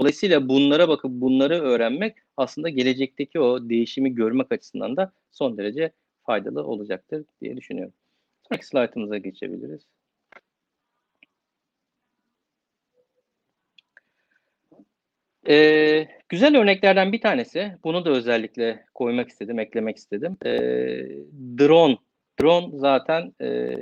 dolayısıyla 0.00 0.48
bunlara 0.48 0.88
bakıp 0.88 1.10
bunları 1.10 1.60
öğrenmek 1.60 2.16
aslında 2.36 2.68
gelecekteki 2.68 3.40
o 3.40 3.68
değişimi 3.68 4.14
görmek 4.14 4.52
açısından 4.52 4.96
da 4.96 5.12
son 5.32 5.58
derece 5.58 5.92
faydalı 6.22 6.64
olacaktır 6.64 7.24
diye 7.40 7.56
düşünüyorum. 7.56 7.94
Sonraki 8.48 8.66
slaytımıza 8.66 9.18
geçebiliriz. 9.18 9.82
Ee, 15.48 16.08
güzel 16.28 16.56
örneklerden 16.56 17.12
bir 17.12 17.20
tanesi, 17.20 17.72
bunu 17.84 18.04
da 18.04 18.10
özellikle 18.10 18.84
koymak 18.94 19.28
istedim, 19.28 19.58
eklemek 19.58 19.96
istedim. 19.96 20.36
Ee, 20.46 20.50
drone. 21.58 21.96
Drone 22.40 22.78
zaten 22.78 23.32
e, 23.40 23.76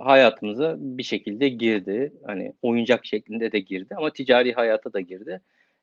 hayatımıza 0.00 0.76
bir 0.78 1.02
şekilde 1.02 1.48
girdi. 1.48 2.12
Hani 2.26 2.52
oyuncak 2.62 3.06
şeklinde 3.06 3.52
de 3.52 3.60
girdi 3.60 3.94
ama 3.96 4.12
ticari 4.12 4.52
hayata 4.52 4.92
da 4.92 5.00
girdi 5.00 5.40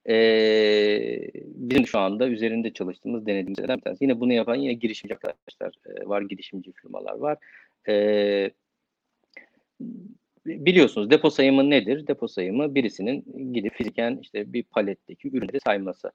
e, 0.10 1.32
bizim 1.46 1.88
şu 1.88 2.00
anda 2.00 2.28
üzerinde 2.28 2.74
çalıştığımız 2.74 3.26
denediğimiz 3.26 3.60
bir. 3.60 3.98
Yine 4.02 4.20
bunu 4.20 4.34
yapan 4.34 4.56
yine 4.56 4.74
girişimci 4.74 5.14
arkadaşlar 5.14 5.74
e, 5.86 6.08
var, 6.08 6.22
girişimci 6.22 6.72
firmalar 6.72 7.16
var. 7.16 7.38
E, 7.88 8.52
biliyorsunuz 10.46 11.10
depo 11.10 11.30
sayımı 11.30 11.70
nedir? 11.70 12.08
Depo 12.08 12.28
sayımı 12.28 12.76
birisinin 12.76 13.54
gidip 13.54 13.74
fiziken 13.74 14.20
işte 14.22 14.54
bir 14.54 14.64
paletteki 14.64 15.28
ürünleri 15.28 15.60
sayması. 15.60 16.12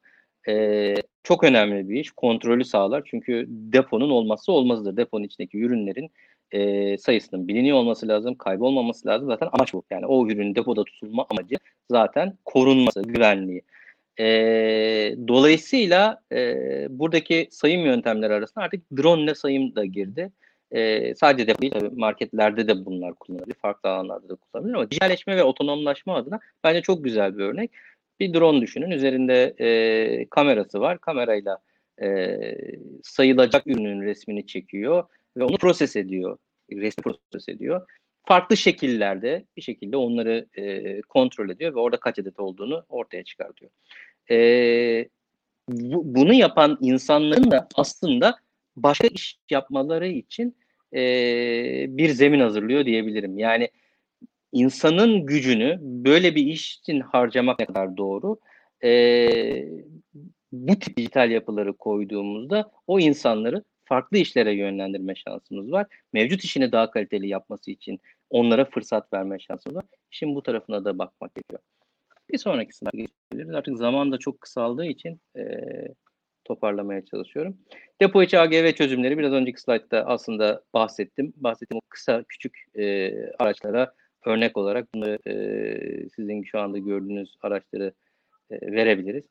Ee, 0.49 0.95
çok 1.23 1.45
önemli 1.45 1.89
bir 1.89 2.01
iş. 2.01 2.11
Kontrolü 2.11 2.65
sağlar. 2.65 3.03
Çünkü 3.07 3.47
deponun 3.49 4.11
olmazsa 4.11 4.53
olmazıdır. 4.53 4.97
Deponun 4.97 5.25
içindeki 5.25 5.59
ürünlerin 5.59 6.11
e, 6.53 6.99
sayısının 6.99 7.49
biliniyor 7.49 7.77
olması 7.77 8.09
lazım. 8.09 8.35
Kaybolmaması 8.35 9.09
lazım. 9.09 9.29
Zaten 9.29 9.49
amaç 9.53 9.75
bu. 9.75 9.85
Yani 9.91 10.07
o 10.07 10.27
ürünün 10.27 10.55
depoda 10.55 10.85
tutulma 10.85 11.27
amacı 11.31 11.57
zaten 11.91 12.39
korunması, 12.45 13.03
güvenliği. 13.03 13.63
E, 14.19 14.27
dolayısıyla 15.29 16.21
e, 16.33 16.55
buradaki 16.91 17.49
sayım 17.51 17.85
yöntemleri 17.85 18.33
arasında 18.33 18.65
artık 18.65 18.83
drone 18.97 19.23
ile 19.23 19.35
sayım 19.35 19.77
da 19.77 19.85
girdi. 19.85 20.33
E, 20.71 21.15
sadece 21.15 21.47
de 21.47 21.59
değil, 21.59 21.73
tabii 21.73 21.97
marketlerde 21.97 22.69
de 22.69 22.85
bunlar 22.85 23.15
kullanılıyor. 23.15 23.57
Farklı 23.57 23.91
alanlarda 23.91 24.29
da 24.29 24.35
kullanılıyor 24.35 24.79
ama 24.79 24.91
dijitalleşme 24.91 25.37
ve 25.37 25.45
otonomlaşma 25.45 26.17
adına 26.17 26.41
bence 26.65 26.83
çok 26.83 27.05
güzel 27.05 27.39
bir 27.39 27.45
örnek. 27.45 27.71
Bir 28.21 28.35
drone 28.35 28.61
düşünün. 28.61 28.91
Üzerinde 28.91 29.55
e, 29.61 30.27
kamerası 30.31 30.81
var. 30.81 31.01
Kamerayla 31.01 31.59
e, 32.03 32.39
sayılacak 33.03 33.67
ürünün 33.67 34.03
resmini 34.03 34.47
çekiyor 34.47 35.05
ve 35.37 35.45
onu 35.45 35.59
proses 35.59 35.97
ediyor. 35.97 36.39
Resmi 36.73 37.03
proses 37.03 37.49
ediyor. 37.49 37.87
Farklı 38.25 38.57
şekillerde 38.57 39.45
bir 39.57 39.63
şekilde 39.63 39.97
onları 39.97 40.47
e, 40.55 41.01
kontrol 41.01 41.51
ediyor 41.51 41.75
ve 41.75 41.79
orada 41.79 42.01
kaç 42.01 42.19
adet 42.19 42.41
olduğunu 42.41 42.85
ortaya 42.89 43.25
çıkartıyor 43.25 43.71
e, 44.31 45.09
bu, 45.69 46.15
bunu 46.15 46.35
yapan 46.35 46.79
insanların 46.81 47.51
da 47.51 47.69
aslında 47.75 48.39
başka 48.77 49.07
iş 49.07 49.39
yapmaları 49.51 50.09
için 50.09 50.57
e, 50.95 51.01
bir 51.89 52.09
zemin 52.09 52.41
hazırlıyor 52.41 52.85
diyebilirim. 52.85 53.39
Yani 53.39 53.69
insanın 54.57 55.27
gücünü 55.27 55.79
böyle 55.81 56.35
bir 56.35 56.47
iş 56.47 56.77
için 56.77 57.01
harcamak 57.01 57.59
ne 57.59 57.67
kadar 57.67 57.97
doğru? 57.97 58.39
Ee, 58.85 59.69
bu 60.53 60.79
tip 60.79 60.97
dijital 60.97 61.31
yapıları 61.31 61.77
koyduğumuzda 61.77 62.71
o 62.87 63.01
insanları 63.01 63.65
farklı 63.85 64.19
işlere 64.19 64.53
yönlendirme 64.53 65.15
şansımız 65.15 65.73
var. 65.73 65.87
Mevcut 66.13 66.45
işini 66.45 66.73
daha 66.73 66.91
kaliteli 66.91 67.29
yapması 67.29 67.71
için 67.71 68.01
onlara 68.31 68.65
fırsat 68.65 69.13
verme 69.13 69.39
şansımız 69.39 69.77
var. 69.77 69.85
Şimdi 70.11 70.35
bu 70.35 70.43
tarafına 70.43 70.85
da 70.85 70.99
bakmak 70.99 71.35
gerekiyor. 71.35 71.61
Bir 72.33 72.39
sonraki 72.39 72.77
slayda 72.77 72.97
geçebiliriz. 72.97 73.55
Artık 73.55 73.79
zaman 73.79 74.13
da 74.13 74.19
çok 74.19 74.41
kısaldığı 74.41 74.87
için 74.87 75.21
e, 75.37 75.43
toparlamaya 76.45 77.05
çalışıyorum. 77.05 77.59
Depo 78.01 78.23
içi 78.23 78.39
AGV 78.39 78.73
çözümleri 78.73 79.19
biraz 79.19 79.33
önceki 79.33 79.61
slaytta 79.61 80.05
aslında 80.07 80.63
bahsettim. 80.75 81.33
Bahsettiğim 81.37 81.79
o 81.79 81.89
kısa 81.89 82.25
küçük 82.29 82.65
e, 82.79 83.13
araçlara 83.39 83.93
örnek 84.27 84.57
olarak 84.57 84.95
bunları 84.95 85.19
e, 85.27 86.09
sizin 86.17 86.43
şu 86.43 86.61
anda 86.61 86.79
gördüğünüz 86.79 87.35
araçları 87.43 87.93
e, 88.51 88.73
verebiliriz. 88.73 89.25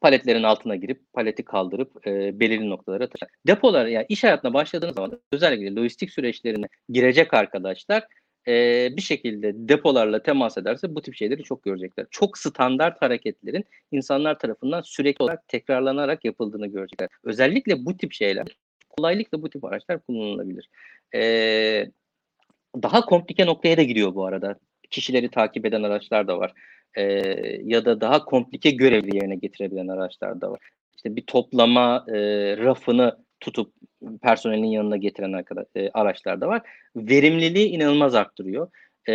Paletlerin 0.00 0.42
altına 0.42 0.76
girip 0.76 1.12
paleti 1.12 1.44
kaldırıp 1.44 2.06
e, 2.06 2.40
belirli 2.40 2.70
noktalara 2.70 3.08
taşır. 3.08 3.28
Depolar 3.46 3.86
yani 3.86 4.06
iş 4.08 4.24
hayatına 4.24 4.54
başladığınız 4.54 4.94
zaman 4.94 5.20
özellikle 5.32 5.74
lojistik 5.74 6.10
süreçlerine 6.10 6.66
girecek 6.88 7.34
arkadaşlar 7.34 8.04
e, 8.48 8.88
bir 8.96 9.02
şekilde 9.02 9.52
depolarla 9.54 10.22
temas 10.22 10.58
ederse 10.58 10.94
bu 10.94 11.02
tip 11.02 11.14
şeyleri 11.14 11.42
çok 11.42 11.62
görecekler. 11.62 12.06
Çok 12.10 12.38
standart 12.38 13.02
hareketlerin 13.02 13.64
insanlar 13.92 14.38
tarafından 14.38 14.82
sürekli 14.82 15.22
olarak 15.22 15.48
tekrarlanarak 15.48 16.24
yapıldığını 16.24 16.66
görecekler. 16.66 17.08
Özellikle 17.24 17.84
bu 17.84 17.96
tip 17.96 18.12
şeyler 18.12 18.46
kolaylıkla 18.88 19.42
bu 19.42 19.50
tip 19.50 19.64
araçlar 19.64 20.00
kullanılabilir. 20.00 20.68
E, 21.14 21.90
daha 22.82 23.00
komplike 23.00 23.46
noktaya 23.46 23.76
da 23.76 23.82
gidiyor 23.82 24.14
bu 24.14 24.26
arada. 24.26 24.58
Kişileri 24.90 25.30
takip 25.30 25.66
eden 25.66 25.82
araçlar 25.82 26.28
da 26.28 26.38
var. 26.38 26.52
E, 26.94 27.02
ya 27.64 27.84
da 27.84 28.00
daha 28.00 28.24
komplike 28.24 28.70
görevli 28.70 29.16
yerine 29.16 29.36
getirebilen 29.36 29.88
araçlar 29.88 30.40
da 30.40 30.50
var. 30.50 30.60
İşte 30.96 31.16
bir 31.16 31.26
toplama 31.26 32.04
e, 32.08 32.16
rafını 32.56 33.16
tutup 33.40 33.72
personelin 34.22 34.64
yanına 34.64 34.96
getiren 34.96 35.44
e, 35.74 35.90
araçlar 35.90 36.40
da 36.40 36.48
var. 36.48 36.62
Verimliliği 36.96 37.68
inanılmaz 37.68 38.14
arttırıyor. 38.14 38.70
E, 39.08 39.14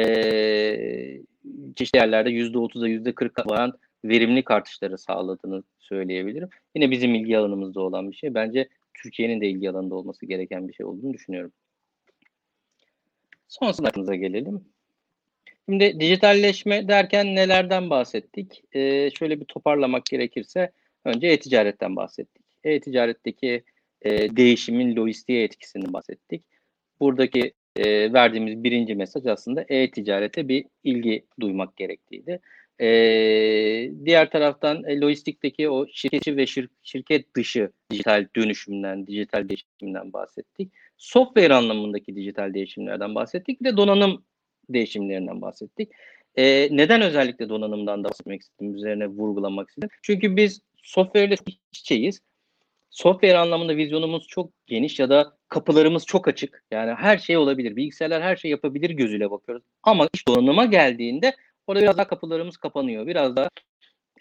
çeşitli 1.76 1.98
yerlerde 1.98 2.30
%30'a 2.30 2.88
%40'a 2.88 3.50
varan 3.50 3.74
verimlilik 4.06 4.52
artışları 4.52 4.98
sağladığını 4.98 5.64
söyleyebilirim. 5.80 6.50
Yine 6.76 6.92
bizim 6.92 7.16
ilgi 7.16 7.38
alanımızda 7.38 7.82
olan 7.82 8.12
bir 8.12 8.16
şey. 8.16 8.34
Bence 8.34 8.70
Türkiye'nin 8.94 9.42
de 9.42 9.48
ilgi 9.48 9.70
alanında 9.70 9.96
olması 9.96 10.26
gereken 10.26 10.68
bir 10.68 10.74
şey 10.74 10.86
olduğunu 10.86 11.14
düşünüyorum. 11.14 11.52
Son 13.60 13.72
slaytımıza 13.72 14.16
gelelim. 14.16 14.66
Şimdi 15.70 16.00
dijitalleşme 16.00 16.88
derken 16.88 17.36
nelerden 17.36 17.90
bahsettik? 17.90 18.64
Ee, 18.76 19.10
şöyle 19.10 19.40
bir 19.40 19.46
toparlamak 19.46 20.06
gerekirse 20.06 20.72
önce 21.06 21.28
e-ticaretten 21.28 21.96
bahsettik. 21.96 22.46
E-ticaretteki 22.64 23.64
e, 24.02 24.36
değişimin 24.36 24.96
lojistiğe 24.96 25.44
etkisinden 25.44 25.94
bahsettik. 25.94 26.44
Buradaki 27.00 27.54
e, 27.76 28.14
verdiğimiz 28.14 28.64
birinci 28.64 28.96
mesaj 28.96 29.26
aslında 29.26 29.66
e-ticarete 29.70 30.48
bir 30.48 30.66
ilgi 30.84 31.26
duymak 31.40 31.78
gerektiğiydi. 31.78 32.40
E, 32.80 32.88
diğer 34.06 34.32
taraftan 34.32 34.84
e, 34.84 35.00
lojistikteki 35.00 35.70
o 35.70 35.88
şirketçi 35.88 36.38
ve 36.38 36.46
şir, 36.46 36.70
şirket 36.84 37.36
dışı 37.36 37.72
dijital 37.92 38.28
dönüşümden, 38.36 39.08
dijital 39.08 39.50
değişimden 39.50 40.14
bahsettik. 40.14 40.72
Software 41.04 41.54
anlamındaki 41.54 42.16
dijital 42.16 42.54
değişimlerden 42.54 43.16
bahsettik. 43.16 43.62
Bir 43.62 43.66
de 43.66 43.78
donanım 43.78 44.26
değişimlerinden 44.70 45.42
bahsettik. 45.42 45.92
E, 46.36 46.68
neden 46.72 47.02
özellikle 47.02 47.50
donanımdan 47.50 48.04
da 48.04 48.10
bahsetmek 48.10 48.42
istedim, 48.42 48.76
üzerine 48.76 49.08
vurgulamak 49.08 49.70
istedim. 49.70 49.90
Çünkü 50.02 50.36
biz 50.36 50.62
software 50.84 51.26
ile 51.26 51.36
iç 51.72 52.22
Software 52.90 53.38
anlamında 53.38 53.78
vizyonumuz 53.78 54.28
çok 54.28 54.52
geniş 54.68 55.00
ya 55.00 55.10
da 55.10 55.38
kapılarımız 55.50 56.06
çok 56.06 56.28
açık. 56.28 56.64
Yani 56.72 56.94
her 56.94 57.18
şey 57.18 57.38
olabilir. 57.38 57.76
Bilgisayarlar 57.76 58.24
her 58.24 58.36
şey 58.36 58.52
yapabilir 58.52 58.90
gözüyle 58.90 59.32
bakıyoruz. 59.32 59.64
Ama 59.84 60.10
iş 60.14 60.28
donanıma 60.28 60.66
geldiğinde 60.66 61.36
orada 61.68 61.82
biraz 61.82 61.98
daha 61.98 62.08
kapılarımız 62.08 62.58
kapanıyor. 62.58 63.08
Biraz 63.08 63.36
daha 63.36 63.50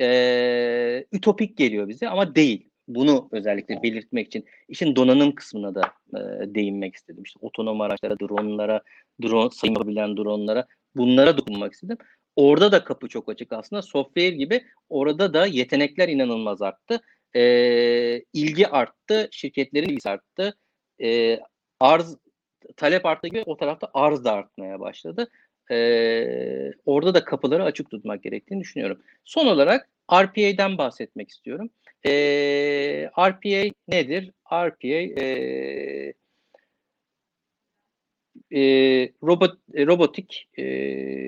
e, 0.01 1.07
ütopik 1.13 1.57
geliyor 1.57 1.89
bize 1.89 2.09
ama 2.09 2.35
değil. 2.35 2.72
Bunu 2.89 3.29
özellikle 3.33 3.83
belirtmek 3.83 4.27
için 4.27 4.45
işin 4.69 4.97
donanım 4.97 5.35
kısmına 5.35 5.75
da 5.75 5.83
e, 6.15 6.55
değinmek 6.55 6.95
istedim. 6.95 7.23
İşte 7.25 7.39
otonom 7.43 7.81
araçlara, 7.81 8.19
dronlara, 8.19 8.83
drone 9.23 9.51
sayım 9.51 9.75
yapabilen 9.75 10.17
dronlara 10.17 10.67
bunlara 10.97 11.39
dokunmak 11.39 11.73
istedim. 11.73 11.99
Orada 12.37 12.73
da 12.73 12.85
kapı 12.85 13.09
çok 13.09 13.29
açık 13.29 13.53
aslında. 13.53 13.83
Software 13.83 14.31
gibi 14.31 14.65
orada 14.89 15.35
da 15.35 15.47
yetenekler 15.47 16.09
inanılmaz 16.09 16.63
arttı. 16.63 17.01
E, 17.37 17.43
ilgi 18.33 18.69
arttı, 18.69 19.29
şirketlerin 19.31 19.89
ilgisi 19.89 20.11
arttı. 20.11 20.57
E, 21.03 21.41
arz 21.81 22.17
talep 22.77 23.07
arttığı 23.07 23.29
gibi 23.29 23.43
o 23.47 23.57
tarafta 23.57 23.89
arz 23.95 24.25
da 24.25 24.33
artmaya 24.33 24.81
başladı. 24.81 25.29
E, 25.71 26.73
orada 26.85 27.15
da 27.15 27.25
kapıları 27.25 27.65
açık 27.65 27.91
tutmak 27.91 28.23
gerektiğini 28.23 28.61
düşünüyorum. 28.61 29.03
Son 29.25 29.47
olarak 29.47 29.89
RPA'den 30.13 30.79
bahsetmek 30.79 31.31
istiyorum. 31.31 31.71
E, 32.07 32.13
RPA 33.19 33.75
nedir? 33.89 34.33
RPA 34.53 35.23
e, 35.23 36.15
e, 38.51 38.63
robot 39.23 39.59
e, 39.75 39.87
robotik 39.87 40.49
e, 40.59 40.65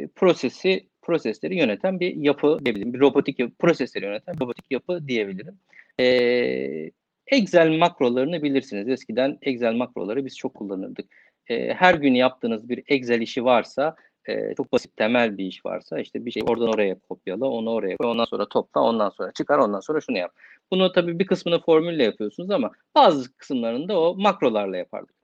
prosesi 0.08 0.88
prosesleri 1.02 1.56
yöneten 1.56 2.00
bir 2.00 2.16
yapı 2.16 2.58
diyebilirim. 2.64 2.94
Bir 2.94 3.00
robotik 3.00 3.38
yapı, 3.38 3.54
prosesleri 3.54 4.04
yöneten 4.04 4.40
robotik 4.40 4.70
yapı 4.70 5.08
diyebilirim. 5.08 5.58
E, 6.00 6.90
Excel 7.26 7.78
makrolarını 7.78 8.42
bilirsiniz. 8.42 8.88
Eskiden 8.88 9.38
Excel 9.42 9.72
makroları 9.72 10.24
biz 10.24 10.36
çok 10.36 10.54
kullanırdık. 10.54 11.06
E, 11.48 11.74
her 11.74 11.94
gün 11.94 12.14
yaptığınız 12.14 12.68
bir 12.68 12.82
Excel 12.86 13.20
işi 13.20 13.44
varsa 13.44 13.96
e, 14.28 14.54
çok 14.54 14.72
basit 14.72 14.96
temel 14.96 15.38
bir 15.38 15.44
iş 15.44 15.66
varsa 15.66 16.00
işte 16.00 16.26
bir 16.26 16.30
şey 16.30 16.42
oradan 16.46 16.68
oraya 16.68 16.98
kopyala, 16.98 17.46
onu 17.46 17.70
oraya 17.70 17.96
koy, 17.96 18.10
ondan 18.10 18.24
sonra 18.24 18.48
topla, 18.48 18.80
ondan 18.80 19.10
sonra 19.10 19.32
çıkar, 19.32 19.58
ondan 19.58 19.80
sonra 19.80 20.00
şunu 20.00 20.18
yap. 20.18 20.32
Bunu 20.70 20.92
tabii 20.92 21.18
bir 21.18 21.26
kısmını 21.26 21.60
formülle 21.60 22.04
yapıyorsunuz 22.04 22.50
ama 22.50 22.70
bazı 22.94 23.36
kısımlarında 23.36 24.00
o 24.00 24.16
makrolarla 24.16 24.76
yapardık. 24.76 25.14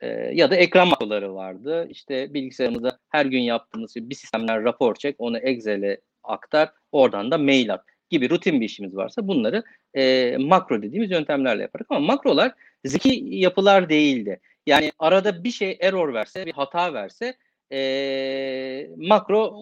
E, 0.00 0.06
ya 0.08 0.50
da 0.50 0.56
ekran 0.56 0.88
makroları 0.88 1.34
vardı. 1.34 1.86
İşte 1.90 2.34
bilgisayarımızda 2.34 2.98
her 3.08 3.26
gün 3.26 3.40
yaptığımız 3.40 3.96
bir 3.96 4.14
sistemler 4.14 4.64
rapor 4.64 4.94
çek, 4.94 5.16
onu 5.18 5.38
Excel'e 5.38 6.00
aktar, 6.24 6.72
oradan 6.92 7.30
da 7.30 7.38
mail 7.38 7.72
at 7.74 7.84
gibi 8.10 8.30
rutin 8.30 8.60
bir 8.60 8.66
işimiz 8.66 8.96
varsa 8.96 9.28
bunları 9.28 9.62
e, 9.94 10.36
makro 10.36 10.82
dediğimiz 10.82 11.10
yöntemlerle 11.10 11.62
yapardık. 11.62 11.86
Ama 11.90 12.00
makrolar 12.00 12.52
zeki 12.84 13.24
yapılar 13.26 13.88
değildi. 13.88 14.40
Yani 14.66 14.92
arada 14.98 15.44
bir 15.44 15.50
şey 15.50 15.78
error 15.80 16.14
verse, 16.14 16.46
bir 16.46 16.52
hata 16.52 16.94
verse 16.94 17.34
e, 17.72 18.90
makro 18.96 19.54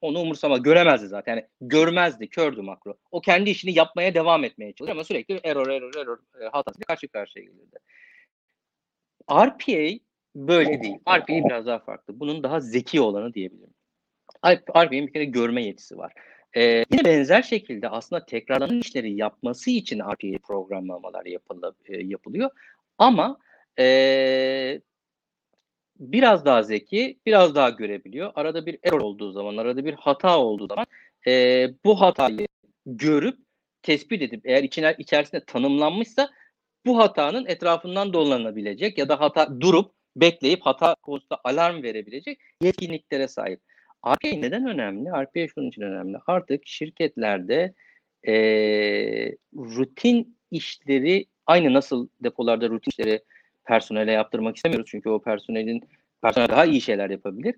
onu 0.00 0.18
umursama 0.18 0.58
göremezdi 0.58 1.06
zaten. 1.06 1.32
Yani 1.32 1.46
görmezdi, 1.60 2.28
kördü 2.28 2.62
makro. 2.62 2.94
O 3.10 3.20
kendi 3.20 3.50
işini 3.50 3.78
yapmaya 3.78 4.14
devam 4.14 4.44
etmeye 4.44 4.72
çalışıyor 4.72 4.96
ama 4.96 5.04
sürekli 5.04 5.40
error, 5.44 5.68
error, 5.68 5.94
error 5.94 6.18
e, 6.40 6.44
hatasıyla 6.44 6.84
karşı 6.86 7.08
karşıya 7.08 7.44
gelirdi. 7.44 7.78
RPA 9.30 10.00
böyle 10.34 10.82
değil. 10.82 10.96
RPA 11.08 11.48
biraz 11.48 11.66
daha 11.66 11.78
farklı. 11.78 12.20
Bunun 12.20 12.42
daha 12.42 12.60
zeki 12.60 13.00
olanı 13.00 13.34
diyebilirim. 13.34 13.74
RPA'nin 14.46 15.06
bir 15.06 15.12
kere 15.12 15.24
görme 15.24 15.64
yetisi 15.64 15.98
var. 15.98 16.12
Ee, 16.56 16.84
yine 16.92 17.04
benzer 17.04 17.42
şekilde 17.42 17.88
aslında 17.88 18.26
tekrarlanan 18.26 18.78
işleri 18.78 19.16
yapması 19.16 19.70
için 19.70 19.98
RPA 19.98 20.38
programlamalar 20.42 21.26
yapılı, 21.26 21.74
e, 21.86 21.96
yapılıyor. 21.96 22.50
Ama 22.98 23.38
e, 23.78 24.80
biraz 26.00 26.44
daha 26.44 26.62
zeki, 26.62 27.18
biraz 27.26 27.54
daha 27.54 27.70
görebiliyor. 27.70 28.32
Arada 28.34 28.66
bir 28.66 28.78
error 28.84 29.00
olduğu 29.00 29.32
zaman, 29.32 29.56
arada 29.56 29.84
bir 29.84 29.94
hata 29.94 30.38
olduğu 30.38 30.66
zaman 30.66 30.86
e, 31.26 31.66
bu 31.84 32.00
hatayı 32.00 32.46
görüp 32.86 33.38
tespit 33.82 34.22
edip 34.22 34.46
eğer 34.46 34.62
içine, 34.62 34.94
içerisinde 34.98 35.44
tanımlanmışsa 35.44 36.30
bu 36.86 36.98
hatanın 36.98 37.46
etrafından 37.46 38.12
dolanabilecek 38.12 38.98
ya 38.98 39.08
da 39.08 39.20
hata 39.20 39.60
durup 39.60 39.92
bekleyip 40.16 40.60
hata 40.62 40.94
konusunda 40.94 41.40
alarm 41.44 41.82
verebilecek 41.82 42.40
yetkinliklere 42.62 43.28
sahip. 43.28 43.60
RPA 44.06 44.28
neden 44.28 44.66
önemli? 44.66 45.10
RPA 45.10 45.48
şunun 45.54 45.68
için 45.68 45.82
önemli. 45.82 46.18
Artık 46.26 46.66
şirketlerde 46.66 47.74
e, 48.26 48.34
rutin 49.54 50.36
işleri 50.50 51.26
aynı 51.46 51.74
nasıl 51.74 52.08
depolarda 52.20 52.68
rutin 52.68 52.90
işleri 52.90 53.20
personele 53.70 54.12
yaptırmak 54.12 54.56
istemiyoruz. 54.56 54.90
Çünkü 54.90 55.08
o 55.08 55.22
personelin 55.22 55.80
personel 56.22 56.48
daha 56.48 56.64
iyi 56.64 56.80
şeyler 56.80 57.10
yapabilir. 57.10 57.54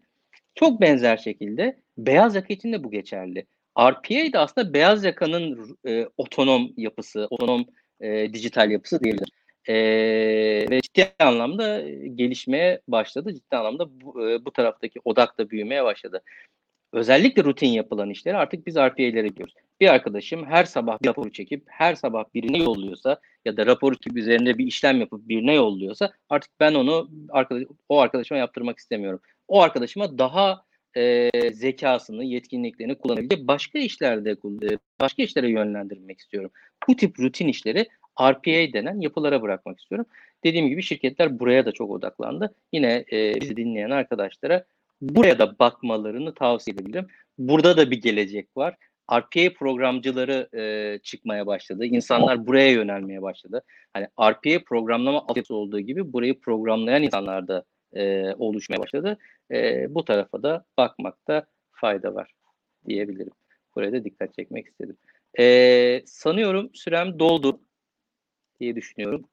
Çok 0.54 0.80
benzer 0.80 1.16
şekilde 1.16 1.80
beyaz 1.98 2.34
yaka 2.34 2.54
için 2.54 2.72
de 2.72 2.84
bu 2.84 2.90
geçerli. 2.90 3.46
RPA 3.78 4.32
da 4.32 4.40
aslında 4.40 4.74
beyaz 4.74 5.04
yakanın 5.04 5.76
e, 5.86 6.06
otonom 6.16 6.72
yapısı, 6.76 7.26
otonom 7.30 7.64
e, 8.00 8.32
dijital 8.32 8.70
yapısı 8.70 9.04
diyebilir. 9.04 9.28
Eee, 9.68 10.70
ve 10.70 10.80
ciddi 10.80 11.14
anlamda 11.18 11.80
gelişmeye 12.14 12.80
başladı. 12.88 13.34
Ciddi 13.34 13.56
anlamda 13.56 14.00
bu, 14.00 14.28
eee, 14.28 14.44
bu 14.44 14.52
taraftaki 14.52 15.00
odak 15.04 15.38
da 15.38 15.50
büyümeye 15.50 15.84
başladı. 15.84 16.22
Özellikle 16.92 17.44
rutin 17.44 17.66
yapılan 17.68 18.10
işleri 18.10 18.36
artık 18.36 18.66
biz 18.66 18.76
RPA'lere 18.76 19.28
gidiyoruz. 19.28 19.54
Bir 19.80 19.88
arkadaşım 19.88 20.46
her 20.46 20.64
sabah 20.64 21.02
bir 21.02 21.08
raporu 21.08 21.32
çekip 21.32 21.62
her 21.66 21.94
sabah 21.94 22.24
birine 22.34 22.58
yolluyorsa 22.58 23.20
ya 23.44 23.56
da 23.56 23.66
raporu 23.66 23.94
çekip 23.94 24.16
üzerinde 24.16 24.58
bir 24.58 24.66
işlem 24.66 25.00
yapıp 25.00 25.28
birine 25.28 25.54
yolluyorsa 25.54 26.12
artık 26.28 26.50
ben 26.60 26.74
onu 26.74 27.10
arkadaş, 27.30 27.64
o 27.88 27.98
arkadaşıma 28.00 28.38
yaptırmak 28.38 28.78
istemiyorum. 28.78 29.20
O 29.48 29.62
arkadaşıma 29.62 30.18
daha 30.18 30.64
eee 30.96 31.30
zekasını, 31.52 32.24
yetkinliklerini 32.24 32.98
kullanabilecek 32.98 33.48
başka 33.48 33.78
işlerde 33.78 34.36
başka 35.00 35.22
işlere 35.22 35.50
yönlendirmek 35.50 36.18
istiyorum. 36.18 36.50
Bu 36.88 36.96
tip 36.96 37.20
rutin 37.20 37.48
işleri 37.48 37.86
RPA 38.20 38.72
denen 38.72 39.00
yapılara 39.00 39.42
bırakmak 39.42 39.80
istiyorum. 39.80 40.06
Dediğim 40.44 40.68
gibi 40.68 40.82
şirketler 40.82 41.38
buraya 41.38 41.66
da 41.66 41.72
çok 41.72 41.90
odaklandı. 41.90 42.54
Yine 42.72 43.04
eee, 43.12 43.34
bizi 43.40 43.56
dinleyen 43.56 43.90
arkadaşlara 43.90 44.64
buraya 45.02 45.38
da 45.38 45.58
bakmalarını 45.58 46.34
tavsiye 46.34 46.74
edebilirim. 46.74 47.06
Burada 47.38 47.76
da 47.76 47.90
bir 47.90 48.00
gelecek 48.02 48.56
var. 48.56 48.76
RPA 49.12 49.54
programcıları 49.58 50.48
eee, 50.54 51.00
çıkmaya 51.02 51.46
başladı. 51.46 51.84
İnsanlar 51.84 52.46
buraya 52.46 52.70
yönelmeye 52.70 53.22
başladı. 53.22 53.62
Hani 53.92 54.06
RPA 54.20 54.64
programlama 54.66 55.18
altyapısı 55.18 55.54
olduğu 55.54 55.80
gibi 55.80 56.12
burayı 56.12 56.40
programlayan 56.40 57.02
insanlar 57.02 57.48
da 57.48 57.64
eee, 57.94 58.34
oluşmaya 58.38 58.78
başladı. 58.78 59.18
Eee, 59.50 59.86
bu 59.90 60.04
tarafa 60.04 60.42
da 60.42 60.64
bakmakta 60.78 61.46
fayda 61.72 62.14
var 62.14 62.32
diyebilirim. 62.88 63.32
Buraya 63.76 63.92
da 63.92 64.04
dikkat 64.04 64.34
çekmek 64.34 64.66
istedim. 64.66 64.96
Eee, 65.38 66.02
sanıyorum 66.06 66.70
sürem 66.74 67.18
doldu 67.18 67.60
diye 68.60 68.76
düşünüyorum. 68.76 69.24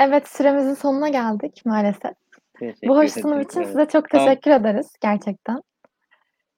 Evet, 0.00 0.28
süremizin 0.28 0.74
sonuna 0.74 1.08
geldik 1.08 1.62
maalesef. 1.64 2.12
Teşekkür 2.58 2.88
Bu 2.88 2.96
hoş 2.96 3.10
sunum 3.12 3.40
için 3.40 3.62
size 3.64 3.86
çok 3.86 4.10
teşekkür 4.10 4.50
ederiz 4.50 4.92
gerçekten. 5.02 5.60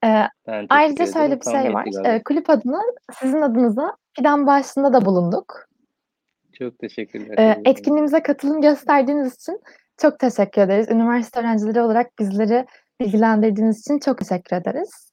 Eee, 0.05 0.29
Ben 0.47 0.67
ayrıca 0.69 1.07
şöyle 1.07 1.41
bir 1.41 1.45
şey 1.45 1.73
var. 1.73 1.87
Eee, 2.05 2.23
kulüp 2.25 2.51
adına 2.51 2.81
sizin 3.21 3.43
adınıza 3.43 3.97
fidan 4.17 4.47
bağışında 4.47 4.93
da 4.93 5.05
bulunduk. 5.05 5.69
Çok 6.59 6.79
teşekkürler. 6.79 7.39
Eee, 7.39 7.61
etkinliğimize 7.65 8.23
katılım 8.23 8.61
gösterdiğiniz 8.61 9.35
için 9.35 9.61
çok 10.03 10.19
teşekkür 10.19 10.63
ederiz. 10.63 10.89
Üniversite 10.91 11.41
öğrencileri 11.41 11.81
olarak 11.81 12.19
bizleri 12.19 12.67
bilgilendirdiğiniz 13.01 13.81
için 13.81 13.99
çok 13.99 14.19
teşekkür 14.19 14.57
ederiz. 14.57 15.13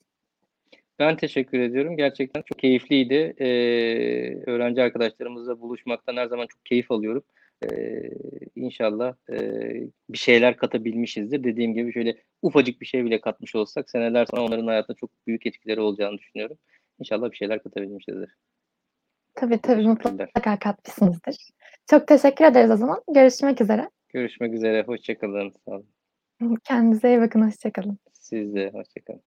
Ben 1.00 1.16
teşekkür 1.18 1.60
ediyorum. 1.60 1.98
Gerçekten 1.98 2.42
çok 2.42 2.60
keyifliydi. 2.60 3.36
Eee, 3.40 4.44
öğrenci 4.48 4.82
arkadaşlarımızla 4.82 5.62
buluşmaktan 5.62 6.18
her 6.18 6.26
zaman 6.26 6.48
çok 6.48 6.66
keyif 6.66 6.92
alıyorum. 6.92 7.24
Eee, 7.64 8.12
inşallah 8.56 9.14
eee, 9.30 9.88
bir 10.10 10.18
şeyler 10.18 10.58
katabilmişizdir. 10.58 11.44
Dediğim 11.44 11.74
gibi 11.74 11.94
şöyle 11.94 12.18
ufacık 12.42 12.82
bir 12.82 12.86
şey 12.86 13.06
bile 13.06 13.22
katmış 13.22 13.56
olsak 13.56 13.90
seneler 13.90 14.26
sonra 14.26 14.42
onların 14.42 14.68
hayatında 14.68 14.98
çok 14.98 15.10
büyük 15.28 15.46
etkileri 15.46 15.80
olacağını 15.82 16.18
düşünüyorum. 16.18 16.58
İnşallah 17.00 17.32
bir 17.32 17.36
şeyler 17.38 17.64
katabilmişizdir. 17.64 18.36
Tabii 19.36 19.58
tabii 19.62 19.88
mutlaka 19.88 20.60
katmışsınızdır. 20.60 21.36
Çok 21.90 22.08
teşekkür 22.08 22.46
ederiz 22.46 22.72
o 22.72 22.76
zaman. 22.78 23.04
Görüşmek 23.14 23.62
üzere. 23.62 23.90
Görüşmek 24.10 24.54
üzere. 24.54 24.84
Hoşça 24.84 25.18
kalın. 25.18 25.54
Sağ 25.66 25.72
olun. 25.72 26.58
Kendinize 26.64 27.10
iyi 27.10 27.22
bakın. 27.22 27.48
Hoşça 27.48 27.72
kalın. 27.72 27.98
Siz 28.14 28.56
de 28.56 28.70
hoşça 28.74 29.02
kalın. 29.08 29.18